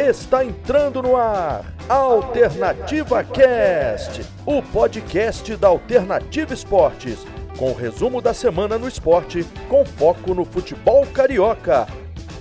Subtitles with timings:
[0.00, 7.18] Está entrando no ar Alternativa Cast, o podcast da Alternativa Esportes,
[7.58, 11.86] com o resumo da semana no esporte, com foco no futebol carioca.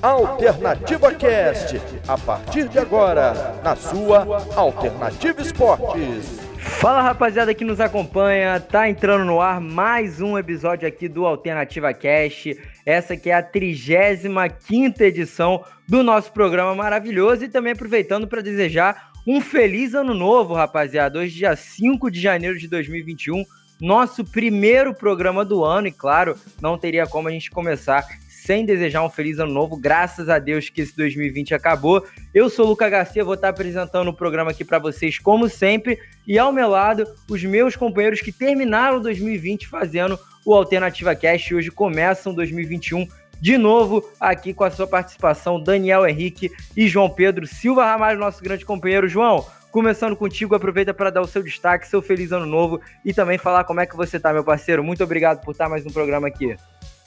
[0.01, 6.48] Alternativa Cast, a partir de agora, na sua Alternativa Esportes.
[6.59, 11.93] Fala rapaziada que nos acompanha, tá entrando no ar mais um episódio aqui do Alternativa
[11.93, 12.59] Cast.
[12.85, 19.11] Essa que é a 35 edição do nosso programa maravilhoso e também aproveitando para desejar
[19.25, 21.19] um feliz ano novo, rapaziada.
[21.19, 23.45] Hoje, dia 5 de janeiro de 2021,
[23.79, 28.05] nosso primeiro programa do ano e claro, não teria como a gente começar
[28.49, 29.77] sem desejar um feliz ano novo.
[29.77, 32.03] Graças a Deus que esse 2020 acabou.
[32.33, 35.99] Eu sou o Luca Garcia, vou estar apresentando o programa aqui para vocês, como sempre.
[36.25, 41.57] E ao meu lado, os meus companheiros que terminaram 2020 fazendo o Alternativa Cast e
[41.57, 43.07] hoje começam 2021
[43.39, 48.41] de novo aqui com a sua participação, Daniel Henrique e João Pedro Silva Ramalho, nosso
[48.41, 49.07] grande companheiro.
[49.07, 53.37] João, começando contigo, aproveita para dar o seu destaque, seu feliz ano novo e também
[53.37, 54.83] falar como é que você tá, meu parceiro.
[54.83, 56.57] Muito obrigado por estar mais um programa aqui.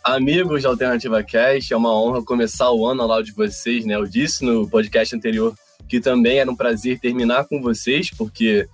[0.05, 3.95] Amigos da Alternativa Cast, é uma honra começar o ano ao lado de vocês, né?
[3.95, 5.55] Eu disse no podcast anterior
[5.89, 8.69] que também era um prazer terminar com vocês, porque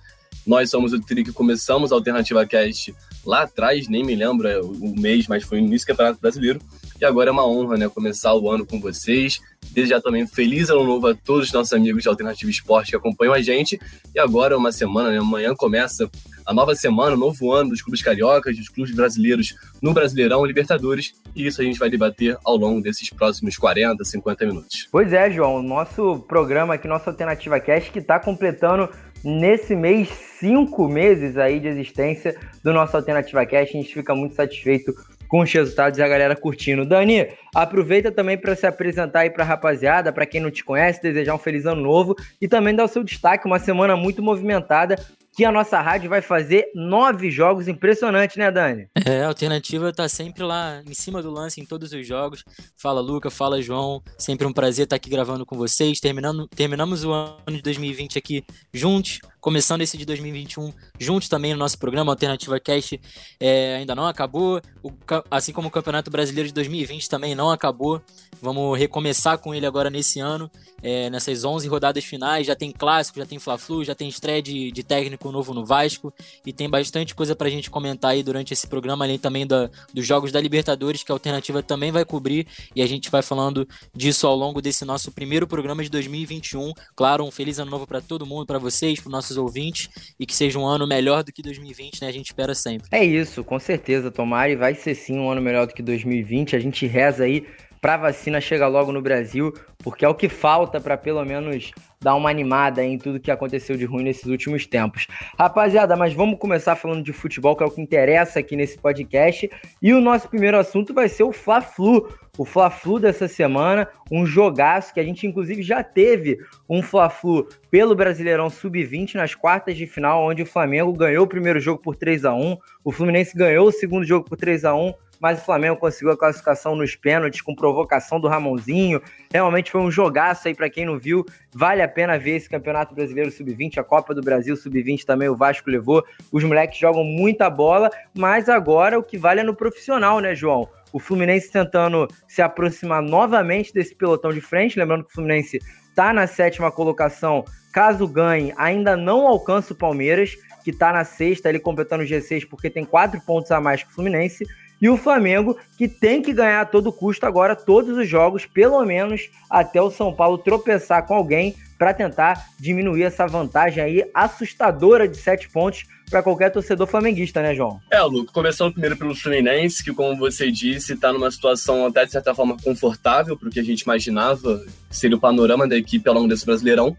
[0.45, 4.59] nós somos o trio que começamos a Alternativa Cast lá atrás, nem me lembro é,
[4.59, 6.59] o mês, mas foi no início do Campeonato Brasileiro.
[6.99, 9.39] E agora é uma honra, né, começar o ano com vocês.
[9.71, 13.33] Desejar também feliz ano novo a todos os nossos amigos de Alternativa Esporte que acompanham
[13.33, 13.79] a gente.
[14.13, 16.09] E agora é uma semana, né, amanhã começa
[16.49, 21.13] a nova semana, o novo ano dos clubes cariocas, dos clubes brasileiros no Brasileirão, Libertadores,
[21.35, 24.87] e isso a gente vai debater ao longo desses próximos 40, 50 minutos.
[24.91, 28.89] Pois é, João, o nosso programa aqui, nossa Alternativa Cast, que está completando
[29.23, 34.33] nesse mês cinco meses aí de existência do nosso Alternativa Cast, a gente fica muito
[34.33, 34.95] satisfeito
[35.29, 36.83] com os resultados e a galera curtindo.
[36.83, 41.01] Dani, aproveita também para se apresentar aí para a rapaziada, para quem não te conhece,
[41.01, 44.97] desejar um feliz ano novo e também dar o seu destaque, uma semana muito movimentada
[45.39, 47.69] que a nossa rádio vai fazer nove jogos.
[47.69, 48.89] Impressionante, né, Dani?
[49.05, 52.43] É, a alternativa tá sempre lá em cima do lance em todos os jogos.
[52.75, 54.03] Fala, Luca, fala, João.
[54.17, 56.01] Sempre um prazer estar aqui gravando com vocês.
[56.01, 61.59] Terminando, terminamos o ano de 2020 aqui juntos, começando esse de 2021 juntos também no
[61.59, 62.99] nosso programa Alternativa Cast.
[63.39, 64.91] É, ainda não acabou, o,
[65.29, 68.01] assim como o Campeonato Brasileiro de 2020 também não acabou.
[68.41, 70.49] Vamos recomeçar com ele agora nesse ano,
[70.81, 72.47] é, nessas 11 rodadas finais.
[72.47, 76.13] Já tem clássico, já tem Fla-Flu, já tem estreia de, de, técnico novo no Vasco
[76.45, 80.05] e tem bastante coisa pra gente comentar aí durante esse programa, além também da, dos
[80.05, 84.25] jogos da Libertadores, que a Alternativa também vai cobrir e a gente vai falando disso
[84.25, 86.73] ao longo desse nosso primeiro programa de 2021.
[86.95, 90.35] Claro, um feliz ano novo para todo mundo, para vocês, para nossos ouvintes e que
[90.35, 92.07] seja um ano melhor do que 2020, né?
[92.07, 92.87] A gente espera sempre.
[92.91, 96.55] É isso, com certeza, tomara e vai ser sim um ano melhor do que 2020.
[96.55, 97.45] A gente reza aí
[97.81, 101.71] para vacina chegar logo no Brasil, porque é o que falta para pelo menos
[102.01, 105.07] dar uma animada em tudo que aconteceu de ruim nesses últimos tempos.
[105.37, 109.49] Rapaziada, mas vamos começar falando de futebol, que é o que interessa aqui nesse podcast.
[109.81, 112.07] E o nosso primeiro assunto vai ser o Fla-Flu.
[112.37, 116.37] O Fla-Flu dessa semana, um jogaço que a gente inclusive já teve
[116.69, 121.59] um Fla-Flu pelo Brasileirão Sub-20 nas quartas de final, onde o Flamengo ganhou o primeiro
[121.59, 124.93] jogo por 3 a 1 o Fluminense ganhou o segundo jogo por 3 a 1
[125.19, 129.01] mas o Flamengo conseguiu a classificação nos pênaltis com provocação do Ramonzinho.
[129.31, 131.25] Realmente foi um jogaço aí para quem não viu.
[131.53, 135.35] Vale a pena ver esse Campeonato Brasileiro Sub-20, a Copa do Brasil Sub-20 também o
[135.35, 136.03] Vasco levou.
[136.31, 140.67] Os moleques jogam muita bola, mas agora o que vale é no profissional, né, João?
[140.91, 145.59] O Fluminense tentando se aproximar novamente desse pelotão de frente, lembrando que o Fluminense
[145.89, 147.43] está na sétima colocação.
[147.71, 152.47] Caso ganhe, ainda não alcança o Palmeiras, que está na sexta, ele completando o G6
[152.49, 154.45] porque tem quatro pontos a mais que o Fluminense.
[154.81, 158.83] E o Flamengo, que tem que ganhar a todo custo agora todos os jogos, pelo
[158.85, 165.07] menos até o São Paulo tropeçar com alguém para tentar diminuir essa vantagem aí assustadora
[165.07, 167.79] de sete pontos para qualquer torcedor flamenguista, né, João?
[167.91, 172.11] É, Luco, começando primeiro pelo Fluminense, que, como você disse, está numa situação até de
[172.11, 176.15] certa forma confortável para o que a gente imaginava seria o panorama da equipe ao
[176.15, 176.97] longo desse Brasileirão,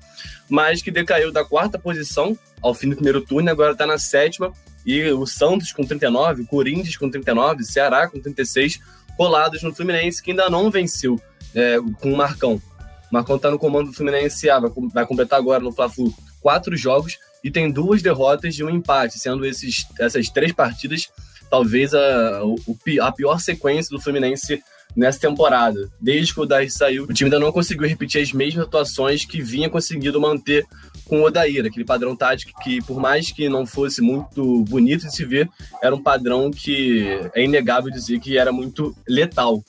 [0.48, 4.52] mas que decaiu da quarta posição ao fim do primeiro turno agora está na sétima
[4.84, 8.80] e o Santos com 39, o Corinthians com 39, Ceará com 36,
[9.16, 11.20] colados no Fluminense, que ainda não venceu
[11.54, 12.54] é, com o Marcão.
[13.10, 14.60] O Marcão está no comando do Fluminense, ah,
[14.92, 19.44] vai, completar agora no Fla-Flu quatro jogos e tem duas derrotas e um empate, sendo
[19.44, 21.10] esses, essas três partidas
[21.50, 22.40] talvez a,
[23.02, 24.62] a pior sequência do Fluminense
[24.96, 25.90] nessa temporada.
[26.00, 29.42] Desde que o Daí saiu, o time ainda não conseguiu repetir as mesmas atuações que
[29.42, 30.64] vinha conseguindo manter
[31.10, 35.14] com o Odair, aquele padrão tático que, por mais que não fosse muito bonito de
[35.14, 35.50] se ver,
[35.82, 37.04] era um padrão que
[37.34, 39.60] é inegável dizer que era muito letal.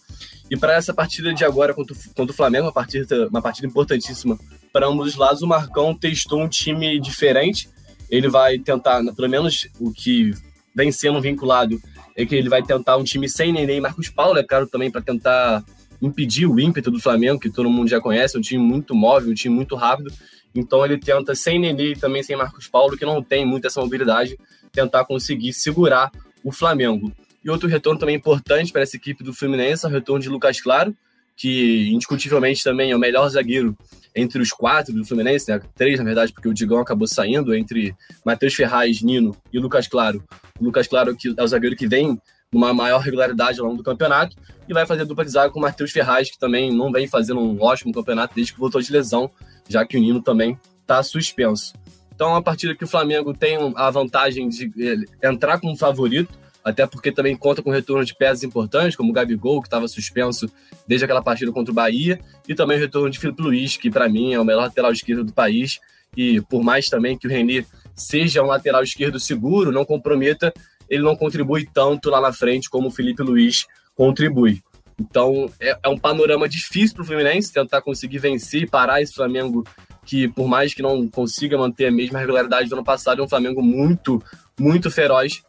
[0.52, 4.38] E para essa partida de agora contra, o Flamengo, uma partida, uma partida importantíssima
[4.72, 5.42] para ambos os lados.
[5.42, 7.68] O Marcão testou um time diferente.
[8.08, 10.34] Ele vai tentar, pelo menos o que
[10.76, 11.82] vem sendo vinculado,
[12.16, 14.92] é que ele vai tentar um time sem Nenê e Marcos Paulo, é claro, também
[14.92, 15.64] para tentar
[16.02, 19.36] impedir o ímpeto do Flamengo, que todo mundo já conhece, um time muito móvel, um
[19.36, 20.12] time muito rápido.
[20.54, 23.80] Então ele tenta, sem Nenê e também sem Marcos Paulo, que não tem muita essa
[23.82, 24.38] mobilidade,
[24.72, 26.12] tentar conseguir segurar
[26.44, 27.12] o Flamengo.
[27.44, 30.62] E outro retorno também importante para essa equipe do Fluminense é o retorno de Lucas
[30.62, 30.96] Claro,
[31.36, 33.76] que indiscutivelmente também é o melhor zagueiro
[34.16, 35.62] entre os quatro do Fluminense, né?
[35.76, 37.96] três na verdade, porque o Digão acabou saindo, entre
[38.26, 40.24] Matheus Ferraz, Nino e Lucas Claro.
[40.60, 42.20] O Lucas Claro que é o zagueiro que vem
[42.54, 44.36] numa maior regularidade ao longo do campeonato
[44.68, 47.40] e vai fazer dupla de zaga com o Matheus Ferraz, que também não vem fazendo
[47.40, 49.32] um ótimo campeonato desde que voltou de lesão,
[49.70, 51.74] já que o Nino também está suspenso.
[52.14, 56.30] Então, é uma partida que o Flamengo tem a vantagem de eh, entrar como favorito,
[56.64, 60.52] até porque também conta com retorno de peças importantes, como o Gabigol, que estava suspenso
[60.86, 64.08] desde aquela partida contra o Bahia, e também o retorno de Felipe Luiz, que para
[64.08, 65.80] mim é o melhor lateral esquerdo do país,
[66.16, 67.66] e por mais também que o Reni
[67.96, 70.54] seja um lateral esquerdo seguro, não comprometa,
[70.92, 73.66] ele não contribui tanto lá na frente como o Felipe Luiz
[73.96, 74.62] contribui.
[75.00, 79.14] Então é, é um panorama difícil para o Fluminense tentar conseguir vencer e parar esse
[79.14, 79.64] Flamengo
[80.06, 83.30] que, por mais que não consiga manter a mesma regularidade do ano passado, é um
[83.30, 84.22] Flamengo muito,
[84.60, 85.42] muito feroz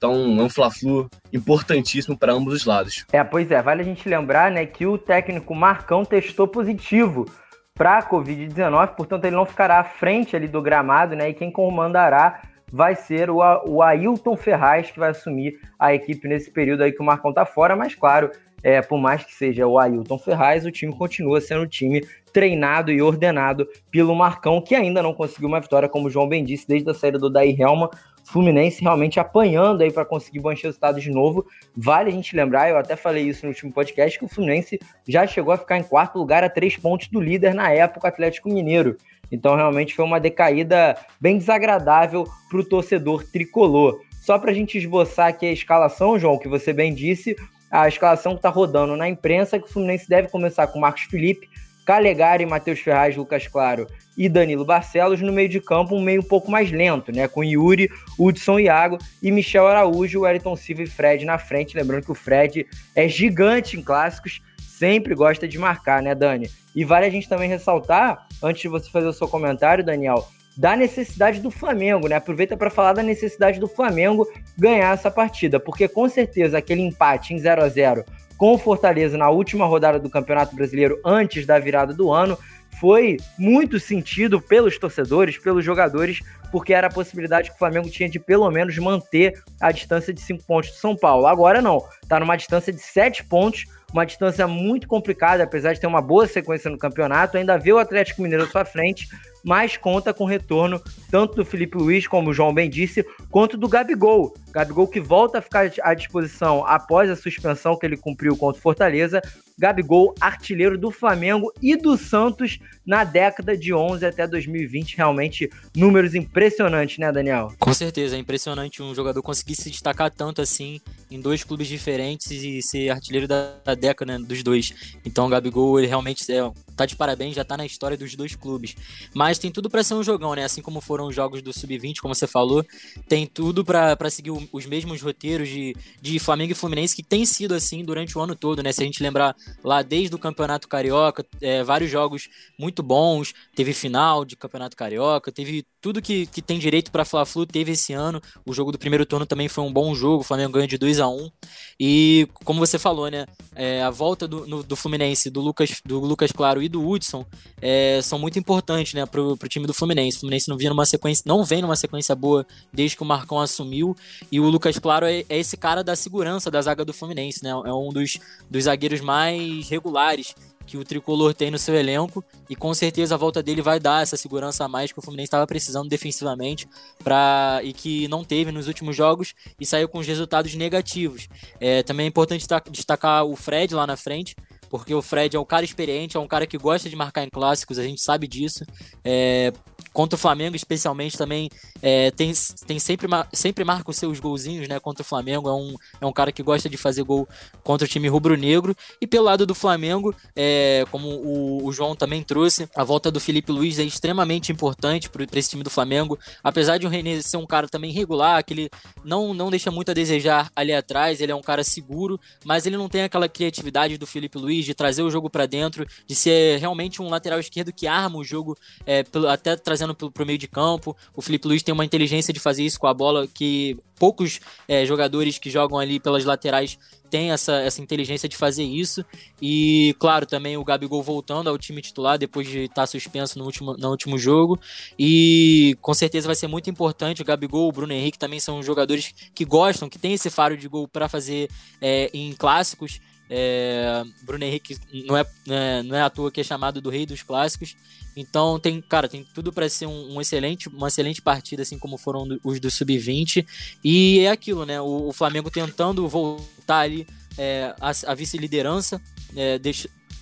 [0.00, 3.04] então, é um Fla-Flu importantíssimo para ambos os lados.
[3.12, 7.26] É, pois é, vale a gente lembrar, né, que o técnico Marcão testou positivo
[7.74, 11.50] para a Covid-19, portanto ele não ficará à frente ali do gramado, né, e quem
[11.50, 12.40] comandará
[12.72, 17.02] vai ser o, o Ailton Ferraz, que vai assumir a equipe nesse período aí que
[17.02, 18.30] o Marcão tá fora, mas claro,
[18.62, 22.92] é, por mais que seja o Ailton Ferraz, o time continua sendo um time treinado
[22.92, 26.68] e ordenado pelo Marcão, que ainda não conseguiu uma vitória, como o João bem disse,
[26.68, 27.90] desde a saída do Daí Helma.
[28.24, 31.44] Fluminense realmente apanhando aí para conseguir bons resultados de novo.
[31.74, 34.78] Vale a gente lembrar, eu até falei isso no último podcast, que o Fluminense
[35.08, 38.48] já chegou a ficar em quarto lugar a três pontos do líder na época Atlético
[38.48, 38.96] Mineiro.
[39.30, 44.00] Então realmente foi uma decaída bem desagradável para o torcedor tricolor.
[44.20, 47.34] Só para a gente esboçar aqui a escalação, João, que você bem disse,
[47.70, 51.48] a escalação que está rodando na imprensa que o Fluminense deve começar com Marcos Felipe,
[51.86, 53.86] Calegari, Matheus Ferraz, Lucas Claro
[54.16, 57.26] e Danilo Barcelos no meio de campo, um meio um pouco mais lento, né?
[57.26, 61.76] Com Yuri, Hudson Iago e Michel Araújo, Wellington Silva e Fred na frente.
[61.76, 64.42] Lembrando que o Fred é gigante em clássicos,
[64.80, 66.50] sempre gosta de marcar, né, Dani?
[66.74, 70.74] E vale a gente também ressaltar, antes de você fazer o seu comentário, Daniel, da
[70.74, 72.16] necessidade do Flamengo, né?
[72.16, 77.34] Aproveita para falar da necessidade do Flamengo ganhar essa partida, porque com certeza aquele empate
[77.34, 78.04] em 0 a 0
[78.38, 82.38] com o Fortaleza na última rodada do Campeonato Brasileiro antes da virada do ano
[82.80, 88.08] foi muito sentido pelos torcedores, pelos jogadores, porque era a possibilidade que o Flamengo tinha
[88.08, 91.26] de pelo menos manter a distância de 5 pontos do São Paulo.
[91.26, 95.86] Agora não, está numa distância de 7 pontos, uma distância muito complicada, apesar de ter
[95.86, 99.08] uma boa sequência no campeonato, ainda vê o Atlético Mineiro à sua frente,
[99.44, 103.68] mas conta com retorno tanto do Felipe Luiz, como o João bem disse, quanto do
[103.68, 104.34] Gabigol.
[104.52, 108.62] Gabigol que volta a ficar à disposição após a suspensão que ele cumpriu contra o
[108.62, 109.20] Fortaleza.
[109.60, 114.96] Gabigol, artilheiro do Flamengo e do Santos na década de 11 até 2020.
[114.96, 117.52] Realmente, números impressionantes, né, Daniel?
[117.58, 122.30] Com certeza, é impressionante um jogador conseguir se destacar tanto assim em dois clubes diferentes
[122.30, 124.96] e ser artilheiro da, década né, dos dois.
[125.04, 128.34] Então, o Gabigol, ele realmente é, tá de parabéns, já tá na história dos dois
[128.34, 128.76] clubes.
[129.14, 130.44] Mas tem tudo para ser um jogão, né?
[130.44, 132.64] Assim como foram os jogos do Sub-20, como você falou,
[133.08, 137.54] tem tudo para seguir os mesmos roteiros de, de Flamengo e Fluminense que tem sido
[137.54, 138.72] assim durante o ano todo, né?
[138.72, 143.72] Se a gente lembrar lá desde o Campeonato Carioca, é, vários jogos muito bons, teve
[143.72, 148.20] final de Campeonato Carioca, teve tudo que, que tem direito para Fla-Flu teve esse ano.
[148.44, 151.00] O jogo do primeiro turno também foi um bom jogo, o Flamengo ganhou de 2
[151.00, 151.30] a 1
[151.78, 153.26] E como você falou, né?
[153.54, 157.24] É, a volta do, no, do Fluminense, do Lucas, do Lucas Claro e do Hudson
[157.60, 160.18] é, são muito importantes, né, pro, pro time do Fluminense.
[160.18, 163.40] O Fluminense não vinha numa sequência, não vem numa sequência boa desde que o Marcão
[163.40, 163.96] assumiu.
[164.30, 167.50] E o Lucas Claro é, é esse cara da segurança da zaga do Fluminense, né?
[167.50, 168.18] É um dos,
[168.50, 170.34] dos zagueiros mais regulares
[170.70, 174.04] que o tricolor tem no seu elenco e com certeza a volta dele vai dar
[174.04, 176.68] essa segurança a mais que o Fluminense estava precisando defensivamente
[177.02, 181.26] para e que não teve nos últimos jogos e saiu com os resultados negativos.
[181.58, 184.36] É, também é importante destacar o Fred lá na frente,
[184.68, 187.28] porque o Fred é um cara experiente, é um cara que gosta de marcar em
[187.28, 188.64] clássicos, a gente sabe disso.
[189.02, 189.52] É,
[190.00, 191.50] contra o Flamengo, especialmente, também
[191.82, 192.32] é, tem,
[192.66, 194.80] tem sempre, sempre marca os seus golzinhos, né?
[194.80, 195.46] Contra o Flamengo.
[195.46, 197.28] É um, é um cara que gosta de fazer gol
[197.62, 198.74] contra o time rubro-negro.
[198.98, 203.20] E pelo lado do Flamengo, é, como o, o, João também trouxe, a volta do
[203.20, 206.18] Felipe Luiz é extremamente importante para esse time do Flamengo.
[206.42, 208.70] Apesar de o René ser um cara também regular, que ele
[209.04, 212.78] não, não deixa muito a desejar ali atrás, ele é um cara seguro, mas ele
[212.78, 216.58] não tem aquela criatividade do Felipe Luiz de trazer o jogo para dentro, de ser
[216.58, 220.48] realmente um lateral esquerdo que arma o jogo, é, até trazendo para o meio de
[220.48, 220.96] campo.
[221.14, 224.86] O Felipe Luiz tem uma inteligência de fazer isso com a bola que poucos é,
[224.86, 226.78] jogadores que jogam ali pelas laterais
[227.10, 229.04] têm essa, essa inteligência de fazer isso.
[229.42, 233.76] E, claro, também o Gabigol voltando ao time titular depois de estar suspenso no último,
[233.76, 234.58] no último jogo.
[234.98, 237.20] E com certeza vai ser muito importante.
[237.20, 240.68] O Gabigol, o Bruno Henrique também são jogadores que gostam, que têm esse faro de
[240.68, 243.00] gol para fazer é, em clássicos.
[243.32, 247.06] É, Bruno Henrique não é, é, não é à toa que é chamado do rei
[247.06, 247.76] dos clássicos.
[248.16, 251.96] Então tem, cara, tem tudo para ser um, um, excelente, uma excelente partida, assim como
[251.96, 253.46] foram os do sub-20.
[253.84, 254.80] E é aquilo, né?
[254.80, 257.06] O, o Flamengo tentando voltar ali
[257.38, 259.00] é, a, a vice-liderança,
[259.36, 259.58] é,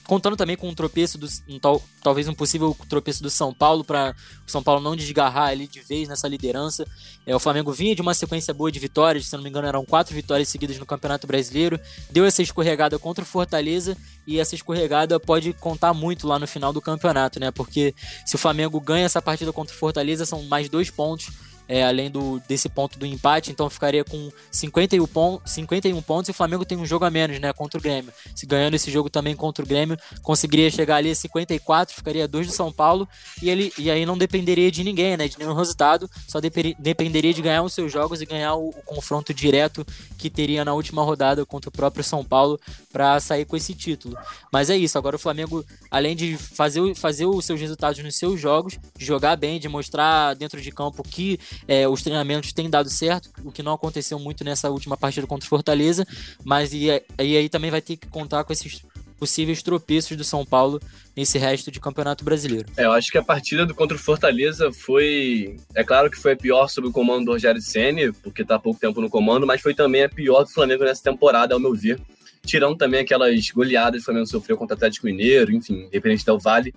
[0.08, 3.84] contando também com um tropeço, do, um, tal, talvez um possível tropeço do São Paulo,
[3.84, 6.86] para o São Paulo não desgarrar ali de vez nessa liderança.
[7.26, 9.84] É, o Flamengo vinha de uma sequência boa de vitórias, se não me engano eram
[9.84, 11.78] quatro vitórias seguidas no Campeonato Brasileiro,
[12.10, 16.72] deu essa escorregada contra o Fortaleza e essa escorregada pode contar muito lá no final
[16.72, 17.50] do campeonato, né?
[17.50, 21.30] Porque se o Flamengo ganha essa partida contra o Fortaleza, são mais dois pontos
[21.68, 26.30] é, além do, desse ponto do empate, então ficaria com 51, pon 51 pontos e
[26.30, 28.12] o Flamengo tem um jogo a menos, né, contra o Grêmio.
[28.34, 32.46] Se ganhando esse jogo também contra o Grêmio, conseguiria chegar ali a 54, ficaria dois
[32.46, 33.06] do São Paulo
[33.42, 37.42] e ele e aí não dependeria de ninguém, né, de nenhum resultado, só dependeria de
[37.42, 41.44] ganhar os seus jogos e ganhar o, o confronto direto que teria na última rodada
[41.44, 42.58] contra o próprio São Paulo
[42.90, 44.16] para sair com esse título.
[44.50, 48.40] Mas é isso, agora o Flamengo, além de fazer, fazer os seus resultados nos seus
[48.40, 53.30] jogos, jogar bem, de mostrar dentro de campo que é, os treinamentos têm dado certo,
[53.44, 56.06] o que não aconteceu muito nessa última partida contra o Fortaleza,
[56.44, 58.82] mas e, e aí também vai ter que contar com esses
[59.18, 60.80] possíveis tropeços do São Paulo
[61.16, 62.68] nesse resto de Campeonato Brasileiro.
[62.76, 66.32] É, eu acho que a partida do contra o Fortaleza foi, é claro que foi
[66.32, 69.46] a pior sob o comando do Rogério Ceni, porque está há pouco tempo no comando,
[69.46, 72.00] mas foi também a pior do Flamengo nessa temporada, ao meu ver.
[72.48, 76.38] Tirando também aquelas goleadas que o Flamengo sofreu contra o Atlético Mineiro, enfim, independente do
[76.38, 76.74] Vale.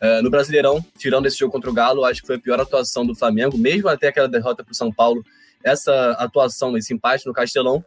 [0.00, 3.04] Uh, no Brasileirão, tirando esse jogo contra o Galo, acho que foi a pior atuação
[3.04, 5.24] do Flamengo, mesmo até aquela derrota para o São Paulo.
[5.64, 7.84] Essa atuação, esse empate no Castelão,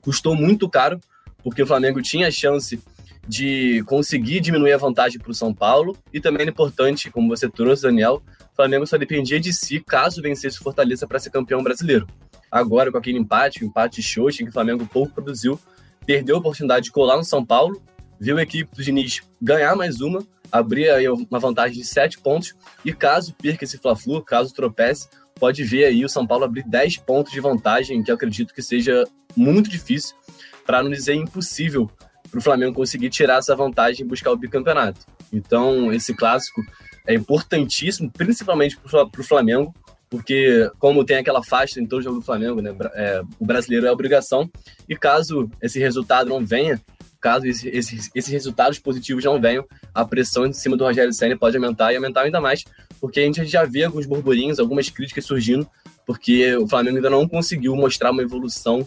[0.00, 0.98] custou muito caro,
[1.44, 2.82] porque o Flamengo tinha a chance
[3.28, 5.96] de conseguir diminuir a vantagem para o São Paulo.
[6.12, 8.20] E também é importante, como você trouxe, Daniel,
[8.52, 12.04] o Flamengo só dependia de si caso vencesse o Fortaleza para ser campeão brasileiro.
[12.50, 15.56] Agora, com aquele empate, o empate em que o Flamengo pouco produziu,
[16.06, 17.82] perdeu a oportunidade de colar no São Paulo,
[18.20, 22.54] viu a equipe do Diniz ganhar mais uma, abrir aí uma vantagem de 7 pontos,
[22.84, 26.98] e caso perca esse Fla-Flu, caso tropece, pode ver aí o São Paulo abrir 10
[26.98, 29.04] pontos de vantagem, que eu acredito que seja
[29.36, 30.16] muito difícil,
[30.64, 31.90] para não dizer impossível,
[32.30, 35.00] para o Flamengo conseguir tirar essa vantagem e buscar o bicampeonato.
[35.32, 36.62] Então, esse clássico
[37.06, 39.74] é importantíssimo, principalmente para o Flamengo,
[40.08, 43.92] porque como tem aquela faixa em todo jogo do Flamengo, né, é, o brasileiro é
[43.92, 44.50] obrigação,
[44.88, 46.80] e caso esse resultado não venha,
[47.20, 51.56] caso esse, esses, resultados positivos não venham, a pressão em cima do Rogério Senna pode
[51.56, 52.64] aumentar e aumentar ainda mais,
[53.00, 55.66] porque a gente já vê alguns burburinhos, algumas críticas surgindo,
[56.06, 58.86] porque o Flamengo ainda não conseguiu mostrar uma evolução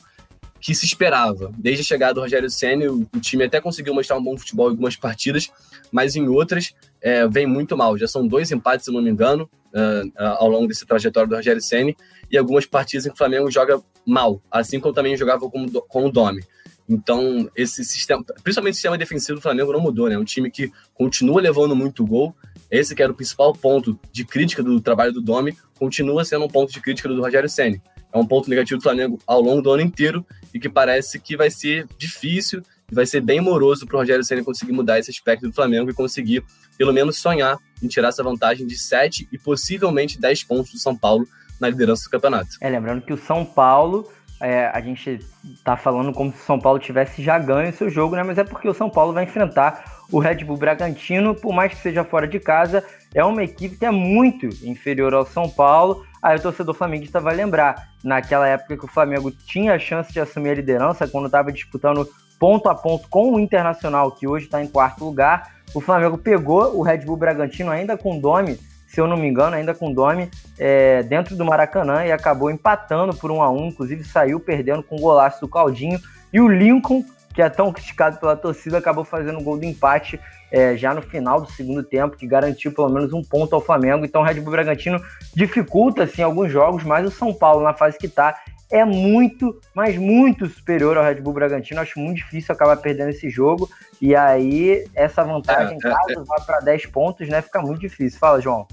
[0.60, 1.52] que se esperava.
[1.58, 4.68] Desde a chegada do Rogério Senna, o, o time até conseguiu mostrar um bom futebol
[4.68, 5.50] em algumas partidas,
[5.92, 7.98] mas em outras é, vem muito mal.
[7.98, 11.62] Já são dois empates, se não me engano, uh, ao longo desse trajetório do Rogério
[11.62, 11.94] Senna,
[12.30, 16.06] e algumas partidas em que o Flamengo joga mal, assim como também jogava com, com
[16.06, 16.44] o Domi.
[16.90, 20.16] Então, esse sistema, principalmente o sistema defensivo do Flamengo não mudou, né?
[20.16, 22.34] É um time que continua levando muito gol.
[22.72, 26.48] Esse que era o principal ponto de crítica do trabalho do Domi, continua sendo um
[26.48, 27.82] ponto de crítica do Rogério Ceni.
[28.12, 31.36] É um ponto negativo do Flamengo ao longo do ano inteiro e que parece que
[31.36, 35.48] vai ser difícil vai ser bem moroso para o Rogério Ceni conseguir mudar esse aspecto
[35.48, 36.44] do Flamengo e conseguir,
[36.78, 40.96] pelo menos, sonhar em tirar essa vantagem de 7 e possivelmente 10 pontos do São
[40.96, 41.28] Paulo
[41.60, 42.50] na liderança do campeonato.
[42.62, 44.08] É, lembrando que o São Paulo
[44.40, 45.20] é, a gente
[45.64, 48.24] tá falando como se o São Paulo tivesse já ganho seu jogo, né?
[48.24, 51.80] Mas é porque o São Paulo vai enfrentar o Red Bull Bragantino, por mais que
[51.80, 56.06] seja fora de casa, é uma equipe que é muito inferior ao São Paulo.
[56.22, 60.20] Aí o torcedor flamenguista vai lembrar, naquela época que o Flamengo tinha a chance de
[60.20, 62.08] assumir a liderança, quando estava disputando
[62.40, 66.78] ponto a ponto com o Internacional, que hoje está em quarto lugar, o Flamengo pegou
[66.78, 69.92] o Red Bull Bragantino ainda com o Domi se eu não me engano, ainda com
[69.92, 74.40] o Domi, é, dentro do Maracanã e acabou empatando por 1 a 1 inclusive saiu
[74.40, 76.00] perdendo com o golaço do Claudinho.
[76.32, 77.04] E o Lincoln,
[77.34, 81.02] que é tão criticado pela torcida, acabou fazendo o gol do empate é, já no
[81.02, 84.06] final do segundo tempo, que garantiu pelo menos um ponto ao Flamengo.
[84.06, 85.02] Então o Red Bull Bragantino
[85.36, 88.36] dificulta assim, alguns jogos, mas o São Paulo, na fase que está,
[88.70, 91.80] é muito, mas muito superior ao Red Bull Bragantino.
[91.80, 93.70] Acho muito difícil acabar perdendo esse jogo.
[94.02, 97.80] E aí, essa vantagem, é, é caso é, vá para 10 pontos, né, fica muito
[97.80, 98.20] difícil.
[98.20, 98.68] Fala, João.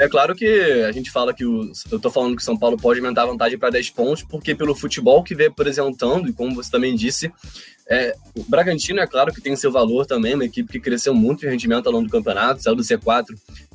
[0.00, 0.46] É claro que
[0.88, 3.26] a gente fala que o, eu tô falando que o São Paulo pode aumentar a
[3.26, 7.30] vantagem para 10 pontos, porque pelo futebol que vem apresentando, e como você também disse,
[7.86, 11.44] é, o Bragantino é claro que tem seu valor também, uma equipe que cresceu muito
[11.44, 13.26] em rendimento ao longo do campeonato, saiu do C4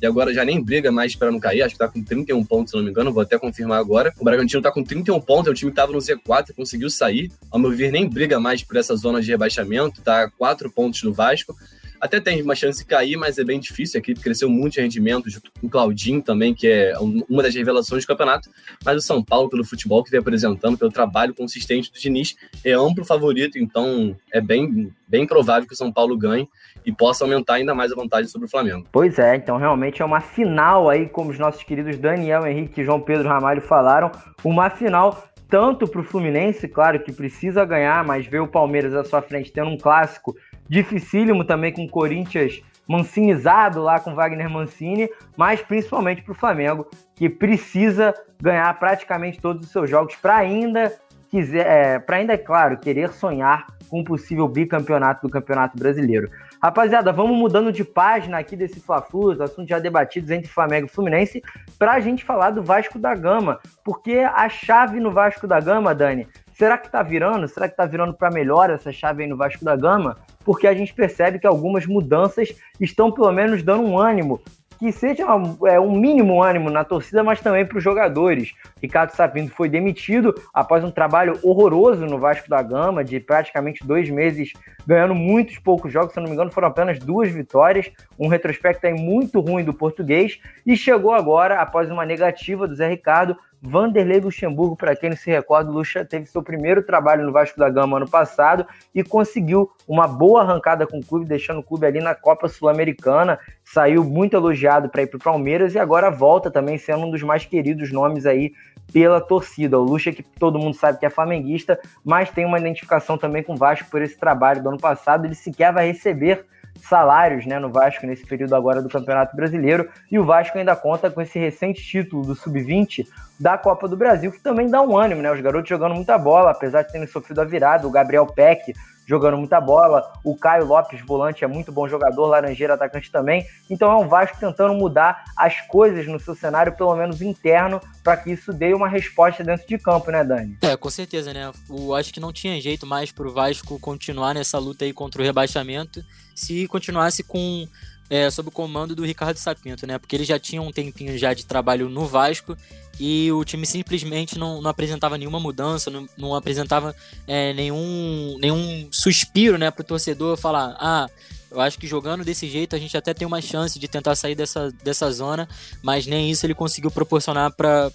[0.02, 2.72] e agora já nem briga mais para não cair, acho que tá com 31 pontos,
[2.72, 4.12] se não me engano, vou até confirmar agora.
[4.18, 7.30] O Bragantino tá com 31 pontos, é o time que tava no Z4, conseguiu sair,
[7.52, 11.02] ao meu ver, nem briga mais por essa zona de rebaixamento, tá a 4 pontos
[11.02, 11.54] do Vasco.
[12.00, 13.98] Até tem uma chance de cair, mas é bem difícil.
[13.98, 17.54] A equipe cresceu muito de rendimento, junto com o Claudinho também, que é uma das
[17.54, 18.50] revelações do campeonato.
[18.84, 22.72] Mas o São Paulo, pelo futebol que vem apresentando, pelo trabalho consistente do Diniz, é
[22.72, 23.58] amplo favorito.
[23.58, 26.48] Então é bem, bem provável que o São Paulo ganhe
[26.84, 28.86] e possa aumentar ainda mais a vantagem sobre o Flamengo.
[28.92, 32.84] Pois é, então realmente é uma final aí, como os nossos queridos Daniel Henrique e
[32.84, 34.10] João Pedro Ramalho falaram,
[34.44, 39.04] uma final tanto para o Fluminense, claro que precisa ganhar, mas ver o Palmeiras à
[39.04, 40.34] sua frente tendo um clássico
[40.68, 46.86] dificílimo também com o Corinthians mancinizado lá com Wagner Mancini, mas principalmente para o Flamengo,
[47.14, 50.92] que precisa ganhar praticamente todos os seus jogos para ainda
[51.28, 56.30] quiser, é, para ainda, é claro, querer sonhar com um possível bicampeonato do Campeonato Brasileiro.
[56.62, 61.42] Rapaziada, vamos mudando de página aqui desse Fla-Flu, já debatidos entre Flamengo e Fluminense,
[61.78, 65.94] para a gente falar do Vasco da Gama, porque a chave no Vasco da Gama,
[65.94, 66.26] Dani,
[66.56, 67.46] será que está virando?
[67.48, 70.16] Será que está virando para melhor essa chave aí no Vasco da Gama?
[70.44, 72.48] Porque a gente percebe que algumas mudanças
[72.80, 74.40] estão pelo menos dando um ânimo
[74.78, 75.24] que seja
[75.66, 78.52] é, um mínimo ânimo na torcida, mas também para os jogadores.
[78.82, 84.10] Ricardo Sapinto foi demitido após um trabalho horroroso no Vasco da Gama, de praticamente dois
[84.10, 84.52] meses
[84.86, 88.94] ganhando muitos poucos jogos, se não me engano, foram apenas duas vitórias, um retrospecto aí
[88.94, 94.76] muito ruim do português, e chegou agora, após uma negativa do Zé Ricardo, Vanderlei Luxemburgo,
[94.76, 97.96] para quem não se recorda, o Luxa teve seu primeiro trabalho no Vasco da Gama
[97.96, 102.14] ano passado e conseguiu uma boa arrancada com o clube, deixando o clube ali na
[102.14, 103.40] Copa Sul-Americana.
[103.64, 107.22] Saiu muito elogiado para ir para o Palmeiras e agora volta também sendo um dos
[107.24, 108.52] mais queridos nomes aí
[108.92, 109.78] pela torcida.
[109.78, 113.54] O Luxa, que todo mundo sabe que é flamenguista, mas tem uma identificação também com
[113.54, 115.24] o Vasco por esse trabalho do ano passado.
[115.24, 116.46] Ele sequer vai receber
[116.88, 119.88] salários né, no Vasco nesse período agora do Campeonato Brasileiro.
[120.10, 123.06] E o Vasco ainda conta com esse recente título do Sub-20
[123.38, 125.30] da Copa do Brasil, que também dá um ânimo, né?
[125.30, 127.86] Os garotos jogando muita bola, apesar de terem sofrido a virada.
[127.86, 128.72] O Gabriel Peck
[129.06, 130.12] jogando muita bola.
[130.24, 133.46] O Caio Lopes, volante, é muito bom jogador, Laranjeira, atacante também.
[133.70, 138.16] Então é um Vasco tentando mudar as coisas no seu cenário, pelo menos interno, para
[138.16, 140.58] que isso dê uma resposta dentro de campo, né, Dani?
[140.60, 141.50] É, com certeza, né?
[141.70, 145.22] Eu acho que não tinha jeito mais para o Vasco continuar nessa luta aí contra
[145.22, 147.66] o rebaixamento se continuasse com
[148.08, 149.98] é, sob o comando do Ricardo Sapinto, né?
[149.98, 152.56] Porque ele já tinha um tempinho já de trabalho no Vasco
[152.98, 156.94] e o time simplesmente não, não apresentava nenhuma mudança, não, não apresentava
[157.26, 161.08] é, nenhum, nenhum suspiro, né, pro torcedor falar, ah,
[161.50, 164.34] eu acho que jogando desse jeito a gente até tem uma chance de tentar sair
[164.34, 165.48] dessa, dessa zona,
[165.82, 167.90] mas nem isso ele conseguiu proporcionar para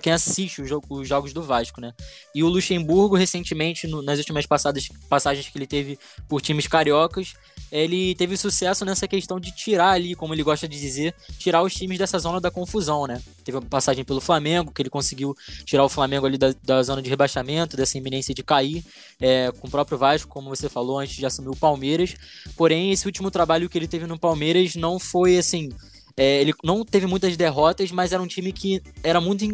[0.00, 1.92] quem assiste os, os, jogos do Vasco, né?
[2.34, 7.34] E o Luxemburgo, recentemente, no, nas últimas passadas, passagens que ele teve por times cariocas,
[7.72, 11.74] ele teve sucesso nessa questão de tirar ali, como ele gosta de dizer, tirar os
[11.74, 13.20] times dessa zona da confusão, né?
[13.44, 17.00] Teve uma passagem pelo Flamengo, que ele conseguiu tirar o Flamengo ali da, da zona
[17.00, 18.84] de rebaixamento, dessa iminência de cair,
[19.20, 22.14] é, com o próprio Vasco, como você falou, antes de assumir o Palmeiras.
[22.56, 25.70] Porém, esse último trabalho que ele teve no Palmeiras não foi assim.
[26.16, 29.44] É, ele não teve muitas derrotas, mas era um time que era muito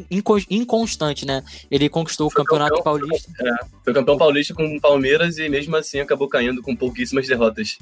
[0.51, 1.43] inconstante, né?
[1.71, 3.33] Ele conquistou o Campeonato campeão, Paulista.
[3.41, 7.79] É, foi campeão paulista com o Palmeiras e mesmo assim acabou caindo com pouquíssimas derrotas.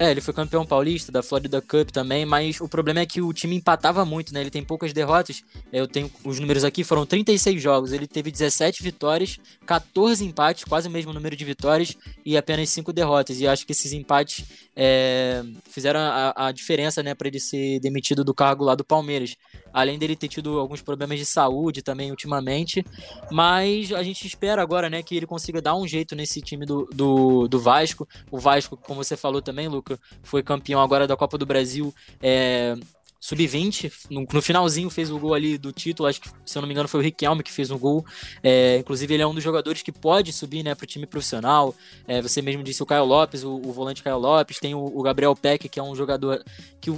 [0.00, 3.34] É, ele foi campeão paulista da Florida Cup também, mas o problema é que o
[3.34, 4.40] time empatava muito, né?
[4.40, 5.44] Ele tem poucas derrotas.
[5.70, 7.92] Eu tenho os números aqui, foram 36 jogos.
[7.92, 12.94] Ele teve 17 vitórias, 14 empates, quase o mesmo número de vitórias e apenas 5
[12.94, 13.42] derrotas.
[13.42, 18.24] E acho que esses empates é, fizeram a, a, diferença, né, para ele ser demitido
[18.24, 19.36] do cargo lá do Palmeiras.
[19.72, 22.84] Além dele ter tido alguns problemas de saúde também ultimamente,
[23.30, 26.88] mas a gente espera agora, né, que ele consiga dar um jeito nesse time do,
[26.92, 28.08] do, do Vasco.
[28.30, 31.94] O Vasco, como você falou também, Luca, foi campeão agora da Copa do Brasil.
[32.20, 32.76] É,
[33.20, 36.66] sub-20, no, no, finalzinho fez o gol ali do título, acho que, se eu não
[36.66, 38.04] me engano, foi o Riquelme que fez o gol.
[38.42, 41.74] É, inclusive, ele é um dos jogadores que pode subir né, para o time profissional.
[42.08, 45.02] É, você mesmo disse o Caio Lopes, o, o volante Caio Lopes, tem o, o,
[45.02, 46.42] Gabriel Peck, que é um jogador
[46.80, 46.90] que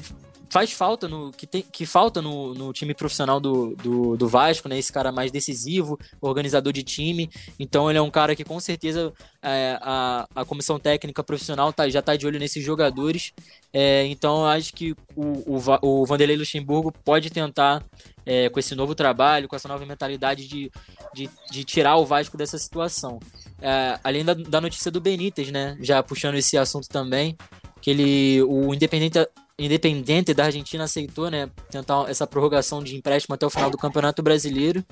[0.52, 4.68] faz falta no que, tem, que falta no, no time profissional do, do, do, Vasco,
[4.68, 4.78] né?
[4.78, 7.30] Esse cara mais decisivo, organizador de time.
[7.58, 11.88] Então ele é um cara que com certeza é, a, a comissão técnica profissional tá,
[11.88, 13.32] já está de olho nesses jogadores.
[13.72, 17.82] É, então acho que o, o, o Vanderlei Luxemburgo pode tentar,
[18.26, 20.70] é, com esse novo trabalho, com essa nova mentalidade de,
[21.14, 23.18] de, de tirar o Vasco dessa situação.
[23.58, 25.78] É, além da, da notícia do Benítez, né?
[25.80, 27.38] Já puxando esse assunto também
[27.82, 29.18] que ele, o Independente
[29.58, 34.22] Independente da Argentina aceitou, né, tentar essa prorrogação de empréstimo até o final do Campeonato
[34.22, 34.84] Brasileiro.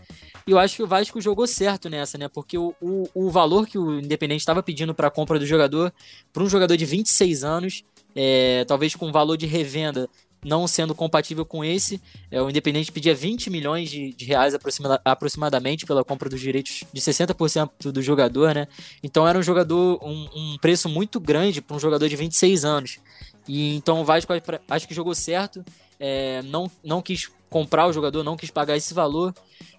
[0.46, 3.66] E eu acho que o Vasco jogou certo nessa, né, porque o, o, o valor
[3.66, 5.92] que o Independente estava pedindo para a compra do jogador,
[6.32, 7.82] para um jogador de 26 anos,
[8.14, 10.08] é, talvez com valor de revenda
[10.44, 12.00] não sendo compatível com esse,
[12.30, 16.84] é, o Independente pedia 20 milhões de, de reais aproxima, aproximadamente pela compra dos direitos
[16.92, 18.66] de 60% do jogador, né?
[19.02, 22.98] Então era um jogador, um, um preço muito grande para um jogador de 26 anos.
[23.46, 24.32] E então o Vasco
[24.68, 25.64] acho que jogou certo,
[25.98, 29.34] é, não, não quis comprar o jogador, não quis pagar esse valor.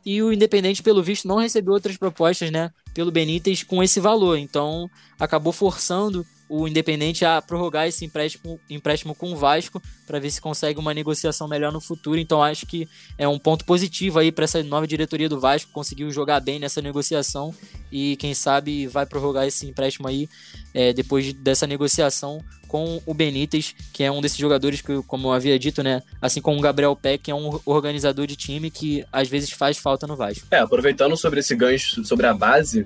[0.06, 2.72] E o Independente, pelo visto, não recebeu outras propostas, né?
[2.94, 4.38] Pelo Benítez com esse valor.
[4.38, 10.30] Então acabou forçando o Independente a prorrogar esse empréstimo, empréstimo com o Vasco para ver
[10.30, 12.20] se consegue uma negociação melhor no futuro.
[12.20, 16.12] Então acho que é um ponto positivo aí para essa nova diretoria do Vasco, conseguiu
[16.12, 17.56] jogar bem nessa negociação
[17.90, 20.28] e quem sabe vai prorrogar esse empréstimo aí
[20.74, 25.34] é, depois dessa negociação com o Benítez, que é um desses jogadores que, como eu
[25.34, 29.28] havia dito, né, assim como o Gabriel Peck, é um organizador de time que às
[29.28, 30.48] vezes faz falta no Vasco.
[30.52, 32.86] É, aproveitando sobre esse gancho sobre a base,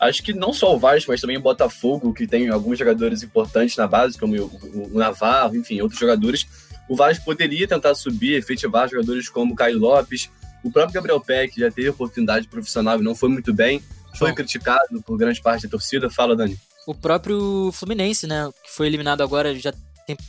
[0.00, 3.76] acho que não só o Vasco, mas também o Botafogo, que tem alguns jogadores importantes
[3.76, 6.46] na base, como o, Navarro, enfim, outros jogadores.
[6.88, 10.30] O Vasco poderia tentar subir, efetivar jogadores como o Caio Lopes.
[10.62, 13.82] O próprio Gabriel Peck já teve oportunidade profissional e não foi muito bem.
[14.18, 14.34] Foi Bom.
[14.36, 16.10] criticado por grande parte da torcida.
[16.10, 16.58] Fala, Dani.
[16.86, 19.72] O próprio Fluminense, né, que foi eliminado agora, já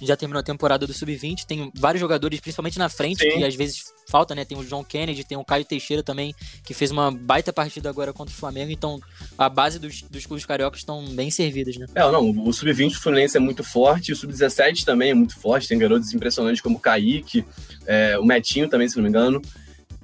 [0.02, 3.38] já terminou a temporada do Sub-20, tem vários jogadores, principalmente na frente, Sim.
[3.38, 4.46] que às vezes falta, né?
[4.46, 6.34] Tem o John Kennedy, tem o Caio Teixeira também,
[6.64, 9.00] que fez uma baita partida agora contra o Flamengo, então
[9.38, 11.88] a base dos, dos clubes cariocas estão bem servidas, né?
[11.96, 15.68] É, não, o Sub-20 do Fluminense é muito forte, o Sub-17 também é muito forte,
[15.68, 17.46] tem garotos impressionantes como o Kaique,
[17.86, 19.42] é, o Metinho também, se não me engano.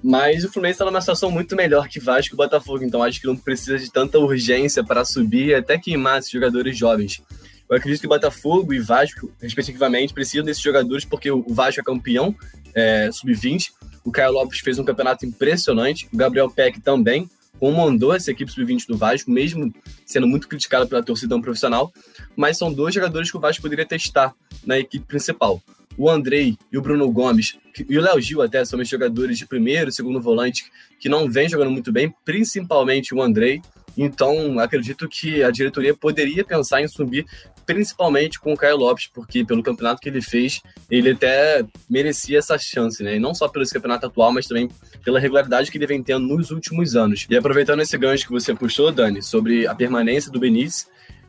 [0.03, 3.27] Mas o Fluminense está numa situação muito melhor que Vasco e Botafogo, então acho que
[3.27, 7.21] não precisa de tanta urgência para subir até queimar esses jogadores jovens.
[7.71, 12.35] Eu acredito que Botafogo e Vasco, respectivamente, precisam desses jogadores porque o Vasco é campeão
[12.75, 13.71] é, sub-20.
[14.03, 16.05] O Caio Lopes fez um campeonato impressionante.
[16.11, 19.73] O Gabriel Peck também comandou essa equipe sub-20 do Vasco, mesmo
[20.05, 21.93] sendo muito criticado pela torcida profissional.
[22.35, 25.61] Mas são dois jogadores que o Vasco poderia testar na equipe principal.
[25.97, 27.57] O Andrei e o Bruno Gomes,
[27.87, 30.65] e o Léo Gil até, são os jogadores de primeiro, segundo volante,
[30.99, 33.61] que não vêm jogando muito bem, principalmente o Andrei.
[33.97, 37.25] Então, acredito que a diretoria poderia pensar em subir
[37.65, 42.57] principalmente com o Caio Lopes, porque pelo campeonato que ele fez, ele até merecia essa
[42.57, 43.15] chance, né?
[43.15, 44.69] E não só pelo campeonato atual, mas também
[45.03, 47.27] pela regularidade que ele vem tendo nos últimos anos.
[47.29, 50.87] E aproveitando esse gancho que você puxou, Dani, sobre a permanência do Benítez,